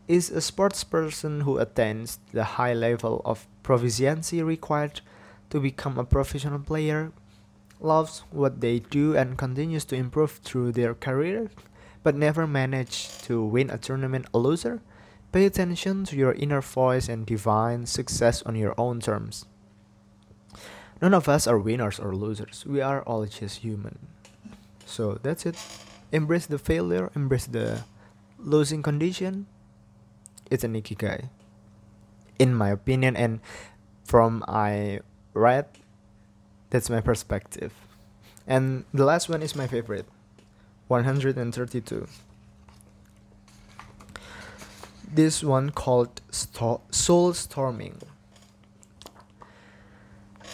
Is 0.06 0.30
a 0.30 0.42
sports 0.42 0.84
person 0.84 1.40
who 1.40 1.56
attains 1.56 2.20
the 2.32 2.44
high 2.44 2.74
level 2.74 3.22
of 3.24 3.48
proficiency 3.62 4.42
required 4.42 5.00
to 5.52 5.60
become 5.60 5.98
a 5.98 6.04
professional 6.04 6.58
player, 6.58 7.12
loves 7.78 8.24
what 8.30 8.62
they 8.62 8.78
do 8.78 9.14
and 9.14 9.36
continues 9.36 9.84
to 9.84 9.94
improve 9.94 10.40
through 10.40 10.72
their 10.72 10.94
career, 10.94 11.50
but 12.02 12.16
never 12.16 12.46
managed 12.46 13.22
to 13.24 13.44
win 13.44 13.68
a 13.68 13.76
tournament 13.76 14.24
a 14.32 14.38
loser, 14.38 14.80
pay 15.30 15.44
attention 15.44 16.04
to 16.08 16.16
your 16.16 16.32
inner 16.32 16.62
voice 16.62 17.06
and 17.06 17.26
define 17.26 17.84
success 17.84 18.40
on 18.48 18.56
your 18.56 18.74
own 18.80 18.98
terms. 18.98 19.44
None 21.02 21.12
of 21.12 21.28
us 21.28 21.46
are 21.46 21.58
winners 21.58 22.00
or 22.00 22.16
losers. 22.16 22.64
We 22.64 22.80
are 22.80 23.02
all 23.02 23.26
just 23.26 23.58
human. 23.58 23.98
So 24.86 25.20
that's 25.22 25.44
it. 25.44 25.60
Embrace 26.12 26.46
the 26.46 26.58
failure, 26.58 27.12
embrace 27.14 27.44
the 27.44 27.84
losing 28.38 28.82
condition. 28.82 29.46
It's 30.50 30.64
a 30.64 30.66
an 30.66 30.80
ikigai. 30.80 31.28
In 32.38 32.54
my 32.54 32.70
opinion 32.70 33.16
and 33.16 33.40
from 34.04 34.44
I 34.48 35.00
right? 35.34 35.66
That's 36.70 36.88
my 36.88 37.00
perspective. 37.00 37.72
And 38.46 38.84
the 38.92 39.04
last 39.04 39.28
one 39.28 39.42
is 39.42 39.54
my 39.54 39.66
favorite 39.66 40.06
132. 40.88 42.06
This 45.12 45.44
one 45.44 45.70
called 45.70 46.20
Sto- 46.30 46.80
Soul 46.90 47.34
Storming. 47.34 48.00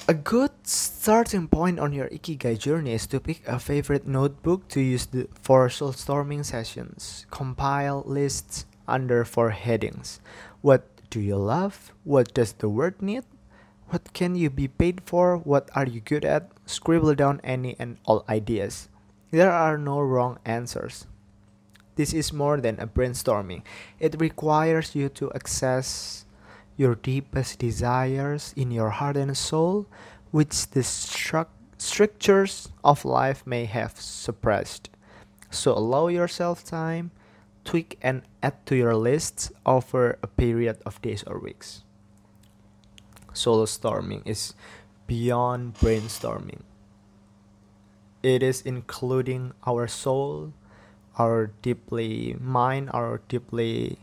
A 0.08 0.14
good 0.14 0.50
starting 0.64 1.48
point 1.48 1.78
on 1.78 1.92
your 1.92 2.08
Ikigai 2.08 2.58
journey 2.58 2.94
is 2.94 3.06
to 3.08 3.20
pick 3.20 3.46
a 3.46 3.60
favorite 3.60 4.06
notebook 4.06 4.66
to 4.68 4.80
use 4.80 5.06
the, 5.06 5.28
for 5.42 5.68
soul 5.68 5.92
storming 5.92 6.42
sessions. 6.42 7.26
Compile 7.30 8.02
lists 8.06 8.64
under 8.88 9.24
four 9.24 9.50
headings. 9.50 10.18
What 10.62 10.88
do 11.10 11.20
you 11.20 11.36
love? 11.36 11.92
What 12.04 12.32
does 12.32 12.54
the 12.54 12.70
world 12.70 13.02
need? 13.02 13.24
What 13.90 14.12
can 14.12 14.34
you 14.34 14.50
be 14.50 14.68
paid 14.68 15.00
for? 15.06 15.38
What 15.38 15.70
are 15.74 15.86
you 15.86 16.00
good 16.00 16.24
at? 16.24 16.50
Scribble 16.66 17.14
down 17.14 17.40
any 17.42 17.74
and 17.78 17.96
all 18.04 18.22
ideas. 18.28 18.90
There 19.30 19.50
are 19.50 19.78
no 19.78 20.00
wrong 20.00 20.38
answers. 20.44 21.06
This 21.96 22.12
is 22.12 22.30
more 22.30 22.60
than 22.60 22.78
a 22.78 22.86
brainstorming. 22.86 23.62
It 23.98 24.20
requires 24.20 24.94
you 24.94 25.08
to 25.16 25.32
access 25.32 26.26
your 26.76 26.96
deepest 26.96 27.60
desires 27.60 28.52
in 28.56 28.70
your 28.70 28.90
heart 28.90 29.16
and 29.16 29.34
soul, 29.34 29.86
which 30.32 30.68
the 30.70 30.80
stru- 30.80 31.48
strictures 31.78 32.68
of 32.84 33.06
life 33.06 33.46
may 33.46 33.64
have 33.64 33.98
suppressed. 33.98 34.90
So 35.50 35.72
allow 35.72 36.08
yourself 36.08 36.62
time, 36.62 37.10
tweak 37.64 37.96
and 38.02 38.20
add 38.42 38.66
to 38.66 38.76
your 38.76 38.94
lists 38.94 39.50
over 39.64 40.18
a 40.22 40.26
period 40.26 40.76
of 40.84 41.00
days 41.00 41.24
or 41.26 41.38
weeks. 41.38 41.84
Soul 43.38 43.66
storming 43.70 44.26
is 44.26 44.54
beyond 45.06 45.78
brainstorming. 45.78 46.66
It 48.22 48.42
is 48.42 48.62
including 48.66 49.54
our 49.62 49.86
soul, 49.86 50.52
our 51.14 51.54
deeply 51.62 52.34
mind, 52.42 52.90
our 52.92 53.22
deeply 53.30 54.02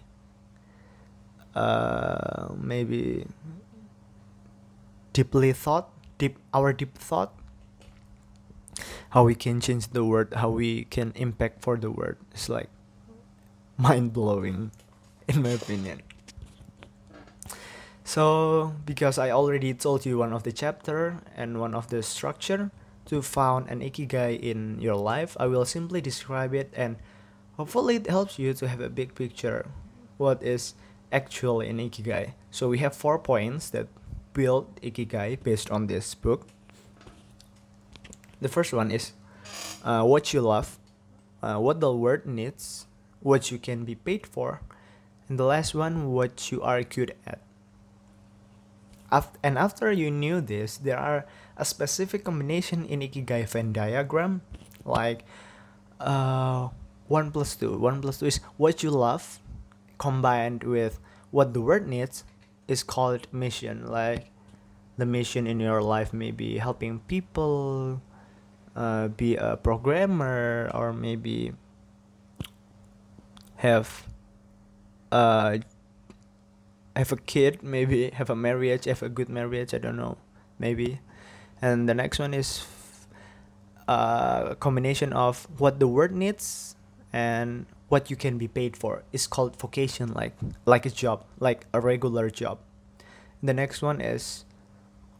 uh, 1.53 2.55
maybe 2.55 3.27
deeply 5.11 5.51
thought, 5.51 5.91
deep 6.17 6.39
our 6.53 6.71
deep 6.71 6.95
thought, 6.95 7.35
how 9.11 9.23
we 9.23 9.35
can 9.35 9.59
change 9.59 9.91
the 9.91 10.03
world, 10.03 10.31
how 10.35 10.49
we 10.49 10.83
can 10.87 11.11
impact 11.15 11.59
for 11.59 11.75
the 11.75 11.91
world. 11.91 12.15
It's 12.31 12.47
like 12.47 12.71
mind 13.75 14.11
blowing, 14.11 14.71
in 15.27 15.43
my 15.43 15.59
opinion. 15.59 16.03
So, 18.05 18.75
because 18.85 19.17
I 19.17 19.31
already 19.31 19.73
told 19.73 20.05
you 20.05 20.19
one 20.19 20.31
of 20.31 20.43
the 20.43 20.51
chapter 20.51 21.21
and 21.35 21.59
one 21.59 21.73
of 21.73 21.89
the 21.89 22.03
structure 22.03 22.69
to 23.07 23.23
found 23.23 23.67
an 23.67 23.81
ikigai 23.81 24.39
in 24.39 24.79
your 24.79 24.95
life, 24.95 25.35
I 25.39 25.47
will 25.47 25.65
simply 25.65 26.01
describe 26.01 26.53
it 26.53 26.71
and 26.77 26.97
hopefully 27.57 27.95
it 27.95 28.07
helps 28.07 28.37
you 28.37 28.53
to 28.53 28.67
have 28.67 28.79
a 28.79 28.89
big 28.89 29.15
picture 29.15 29.65
what 30.17 30.43
is 30.43 30.75
actually 31.11 31.67
an 31.67 31.79
ikigai. 31.79 32.33
So 32.51 32.69
we 32.69 32.77
have 32.77 32.95
four 32.95 33.17
points 33.17 33.71
that 33.71 33.87
build 34.33 34.79
ikigai 34.81 35.41
based 35.41 35.71
on 35.71 35.87
this 35.87 36.13
book. 36.13 36.47
The 38.39 38.49
first 38.49 38.71
one 38.71 38.91
is 38.91 39.13
uh, 39.83 40.03
what 40.03 40.31
you 40.31 40.41
love, 40.41 40.77
uh, 41.41 41.57
what 41.57 41.79
the 41.79 41.91
world 41.91 42.27
needs, 42.27 42.85
what 43.21 43.51
you 43.51 43.57
can 43.57 43.83
be 43.83 43.95
paid 43.95 44.27
for, 44.27 44.61
and 45.27 45.39
the 45.39 45.45
last 45.45 45.73
one, 45.73 46.11
what 46.11 46.51
you 46.51 46.61
are 46.61 46.83
good 46.83 47.15
at. 47.25 47.44
And 49.11 49.57
after 49.57 49.91
you 49.91 50.11
knew 50.11 50.41
this, 50.41 50.77
there 50.77 50.97
are 50.97 51.25
a 51.57 51.65
specific 51.65 52.23
combination 52.23 52.85
in 52.85 52.99
Ikigai 52.99 53.47
Venn 53.47 53.71
diagram, 53.71 54.41
like 54.83 55.23
uh, 55.99 56.69
1 57.07 57.31
plus 57.31 57.55
2. 57.55 57.77
1 57.77 58.01
plus 58.01 58.19
2 58.19 58.25
is 58.25 58.39
what 58.57 58.83
you 58.83 58.91
love 58.91 59.39
combined 59.97 60.63
with 60.63 60.99
what 61.31 61.53
the 61.53 61.61
world 61.61 61.87
needs 61.87 62.23
is 62.67 62.83
called 62.83 63.27
mission. 63.31 63.85
Like 63.87 64.31
the 64.97 65.05
mission 65.05 65.47
in 65.47 65.59
your 65.59 65.81
life 65.81 66.13
may 66.13 66.31
be 66.31 66.57
helping 66.57 66.99
people, 67.07 68.01
uh, 68.75 69.09
be 69.09 69.35
a 69.35 69.55
programmer, 69.55 70.69
or 70.73 70.93
maybe 70.93 71.53
have 73.57 74.05
uh 75.11 75.57
have 76.95 77.11
a 77.11 77.17
kid, 77.17 77.61
maybe 77.61 78.09
have 78.11 78.29
a 78.29 78.35
marriage, 78.35 78.85
have 78.85 79.03
a 79.03 79.09
good 79.09 79.29
marriage. 79.29 79.73
I 79.73 79.77
don't 79.77 79.97
know, 79.97 80.17
maybe. 80.59 80.99
And 81.61 81.87
the 81.89 81.93
next 81.93 82.19
one 82.19 82.33
is 82.33 82.65
uh, 83.87 84.49
a 84.51 84.55
combination 84.55 85.13
of 85.13 85.47
what 85.57 85.79
the 85.79 85.87
world 85.87 86.11
needs 86.11 86.75
and 87.13 87.65
what 87.87 88.09
you 88.09 88.15
can 88.15 88.37
be 88.37 88.47
paid 88.47 88.75
for. 88.75 89.03
It's 89.13 89.27
called 89.27 89.59
vocation, 89.59 90.13
like 90.13 90.33
like 90.65 90.85
a 90.85 90.89
job, 90.89 91.25
like 91.39 91.65
a 91.73 91.79
regular 91.79 92.29
job. 92.29 92.59
The 93.43 93.53
next 93.53 93.81
one 93.81 94.01
is 94.01 94.45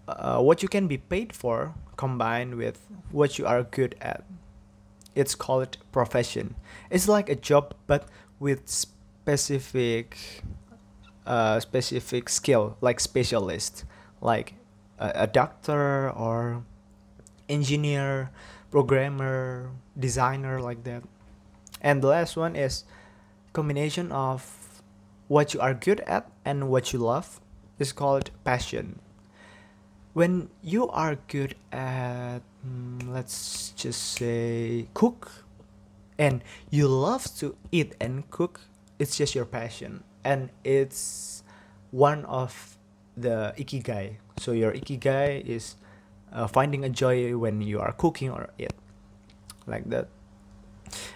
uh, 0.08 0.40
what 0.42 0.64
you 0.64 0.70
can 0.70 0.88
be 0.88 0.98
paid 0.98 1.34
for 1.34 1.76
combined 1.98 2.56
with 2.56 2.80
what 3.12 3.38
you 3.38 3.46
are 3.46 3.64
good 3.64 3.96
at. 4.02 4.24
It's 5.14 5.36
called 5.36 5.78
profession. 5.92 6.56
It's 6.90 7.08
like 7.08 7.30
a 7.30 7.36
job, 7.36 7.74
but 7.88 8.08
with 8.40 8.68
specific 8.68 10.18
a 11.26 11.60
specific 11.62 12.30
skill 12.30 12.78
like 12.82 13.00
specialist 13.00 13.86
like 14.22 14.56
a, 15.00 15.12
a 15.16 15.28
doctor 15.28 16.10
or 16.12 16.64
engineer 17.50 18.32
programmer 18.72 19.72
designer 19.98 20.60
like 20.60 20.84
that. 20.84 21.04
And 21.82 22.02
the 22.02 22.08
last 22.08 22.36
one 22.36 22.56
is 22.56 22.84
combination 23.54 24.12
of 24.12 24.82
what 25.28 25.54
you 25.54 25.62
are 25.62 25.74
good 25.74 26.02
at 26.02 26.30
and 26.44 26.70
what 26.70 26.94
you 26.94 27.00
love. 27.00 27.40
Is 27.78 27.92
called 27.92 28.32
passion. 28.46 29.00
When 30.14 30.48
you 30.64 30.88
are 30.88 31.18
good 31.28 31.56
at 31.74 32.40
mm, 32.66 33.04
let's 33.12 33.72
just 33.76 34.02
say 34.16 34.88
cook 34.94 35.44
and 36.18 36.42
you 36.70 36.88
love 36.88 37.28
to 37.40 37.56
eat 37.72 37.96
and 38.00 38.30
cook 38.32 38.62
it's 38.98 39.18
just 39.18 39.36
your 39.36 39.44
passion 39.44 40.04
and 40.26 40.50
it's 40.66 41.44
one 41.92 42.26
of 42.26 42.78
the 43.16 43.54
ikigai. 43.58 44.18
So 44.38 44.52
your 44.52 44.74
ikigai 44.74 45.46
is 45.46 45.76
uh, 46.34 46.48
finding 46.48 46.84
a 46.84 46.90
joy 46.90 47.38
when 47.38 47.62
you 47.62 47.80
are 47.80 47.94
cooking 47.94 48.32
or 48.32 48.50
eat, 48.58 48.74
like 49.68 49.88
that. 49.90 50.10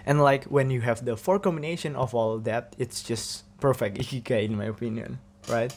And 0.06 0.22
like 0.22 0.44
when 0.44 0.70
you 0.70 0.80
have 0.80 1.04
the 1.04 1.16
four 1.16 1.38
combination 1.38 1.96
of 1.96 2.14
all 2.14 2.38
that, 2.38 2.74
it's 2.78 3.02
just 3.02 3.44
perfect 3.60 3.98
ikigai 4.02 4.44
in 4.44 4.56
my 4.56 4.64
opinion, 4.64 5.18
right? 5.48 5.74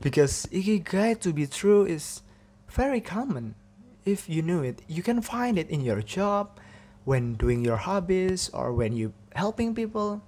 Because 0.00 0.46
ikigai 0.46 1.20
to 1.20 1.32
be 1.34 1.46
true 1.46 1.84
is 1.84 2.22
very 2.70 3.00
common. 3.00 3.56
If 4.04 4.28
you 4.28 4.42
knew 4.42 4.62
it, 4.62 4.82
you 4.88 5.02
can 5.02 5.20
find 5.20 5.58
it 5.58 5.68
in 5.70 5.82
your 5.82 6.02
job, 6.02 6.58
when 7.04 7.34
doing 7.34 7.64
your 7.64 7.76
hobbies, 7.76 8.48
or 8.50 8.72
when 8.72 8.94
you 8.94 9.12
helping 9.34 9.74
people. 9.74 10.22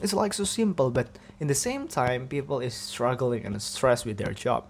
It's 0.00 0.12
like 0.12 0.32
so 0.32 0.44
simple, 0.44 0.90
but 0.90 1.08
in 1.40 1.48
the 1.48 1.54
same 1.54 1.88
time, 1.88 2.28
people 2.28 2.60
is 2.60 2.74
struggling 2.74 3.44
and 3.44 3.60
stressed 3.60 4.06
with 4.06 4.18
their 4.18 4.32
job, 4.32 4.64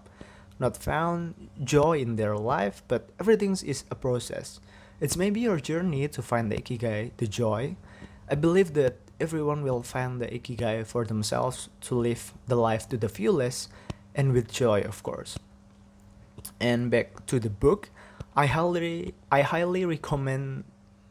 not 0.59 0.77
found 0.77 1.49
joy 1.63 1.99
in 1.99 2.15
their 2.15 2.35
life, 2.35 2.83
but 2.87 3.09
everything 3.19 3.51
is 3.63 3.83
a 3.91 3.95
process. 3.95 4.59
It's 4.99 5.15
maybe 5.15 5.39
your 5.39 5.59
journey 5.59 6.07
to 6.07 6.21
find 6.21 6.51
the 6.51 6.57
ikigai, 6.57 7.11
the 7.17 7.27
joy. 7.27 7.75
I 8.29 8.35
believe 8.35 8.73
that 8.73 8.97
everyone 9.19 9.63
will 9.63 9.83
find 9.83 10.19
the 10.19 10.27
ikigai 10.27 10.85
for 10.85 11.05
themselves 11.05 11.69
to 11.81 11.95
live 11.95 12.33
the 12.47 12.55
life 12.55 12.89
to 12.89 12.97
the 12.97 13.09
fullest 13.09 13.69
and 14.15 14.33
with 14.33 14.51
joy, 14.51 14.81
of 14.81 15.03
course. 15.03 15.37
And 16.59 16.89
back 16.89 17.25
to 17.27 17.39
the 17.39 17.49
book, 17.49 17.89
I 18.35 18.45
highly 18.47 19.13
I 19.31 19.41
highly 19.41 19.85
recommend 19.85 20.63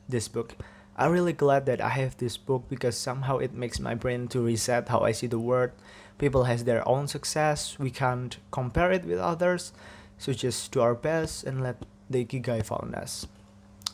this 0.08 0.28
book. 0.28 0.56
I'm 0.98 1.12
really 1.12 1.32
glad 1.32 1.64
that 1.66 1.80
I 1.80 1.90
have 1.90 2.16
this 2.16 2.36
book 2.36 2.64
because 2.68 2.98
somehow 2.98 3.38
it 3.38 3.54
makes 3.54 3.78
my 3.78 3.94
brain 3.94 4.26
to 4.34 4.42
reset 4.42 4.88
how 4.88 5.06
I 5.06 5.12
see 5.12 5.28
the 5.28 5.38
world. 5.38 5.70
People 6.18 6.44
has 6.50 6.64
their 6.64 6.86
own 6.88 7.06
success. 7.06 7.78
We 7.78 7.90
can't 7.90 8.36
compare 8.50 8.90
it 8.90 9.04
with 9.04 9.20
others. 9.20 9.72
So 10.18 10.32
just 10.32 10.72
do 10.72 10.80
our 10.80 10.96
best 10.96 11.44
and 11.44 11.62
let 11.62 11.78
the 12.10 12.24
Ikigai 12.24 12.66
found 12.66 12.96
us. 12.96 13.28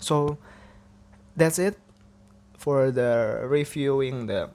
So 0.01 0.39
that's 1.37 1.59
it 1.59 1.77
for 2.57 2.91
the 2.91 3.45
reviewing 3.45 4.27
the 4.27 4.49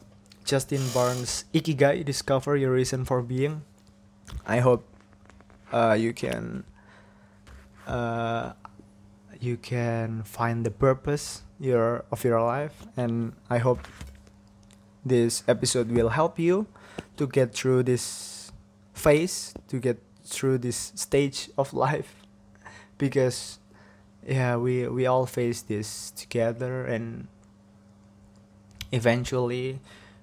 Justin 0.43 0.81
Barnes 0.91 1.45
Ikigai 1.53 2.03
Discover 2.03 2.57
Your 2.57 2.73
Reason 2.73 3.05
for 3.05 3.21
Being. 3.21 3.61
I 4.47 4.57
hope 4.65 4.89
uh, 5.71 5.93
you 5.93 6.13
can 6.13 6.63
uh, 7.85 8.53
you 9.39 9.57
can 9.57 10.23
find 10.23 10.65
the 10.65 10.71
purpose 10.71 11.43
your 11.59 12.05
of 12.11 12.23
your 12.23 12.41
life 12.41 12.87
and 12.95 13.33
i 13.49 13.57
hope 13.57 13.87
this 15.05 15.43
episode 15.47 15.91
will 15.91 16.09
help 16.09 16.39
you 16.39 16.67
to 17.17 17.27
get 17.27 17.53
through 17.53 17.83
this 17.83 18.51
phase 18.93 19.53
to 19.67 19.79
get 19.79 20.01
through 20.23 20.57
this 20.57 20.91
stage 20.95 21.49
of 21.57 21.73
life 21.73 22.15
because 22.97 23.59
yeah 24.25 24.55
we 24.55 24.87
we 24.87 25.05
all 25.05 25.25
face 25.25 25.61
this 25.61 26.11
together 26.11 26.85
and 26.85 27.27
eventually 28.91 29.79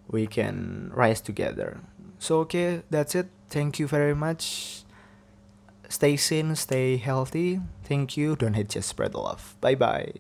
we 0.09 0.27
can 0.27 0.91
rise 0.95 1.21
together 1.21 1.81
so 2.19 2.41
okay 2.41 2.83
that's 2.91 3.15
it 3.15 3.29
thank 3.49 3.79
you 3.79 3.87
very 3.87 4.15
much 4.15 4.85
stay 5.89 6.17
sane, 6.17 6.55
stay 6.57 6.97
healthy. 6.97 7.61
Thank 7.85 8.17
you. 8.17 8.37
Don't 8.37 8.55
hate, 8.55 8.69
just 8.69 8.89
spread 8.89 9.15
love. 9.15 9.57
Bye 9.61 9.75
bye. 9.75 10.13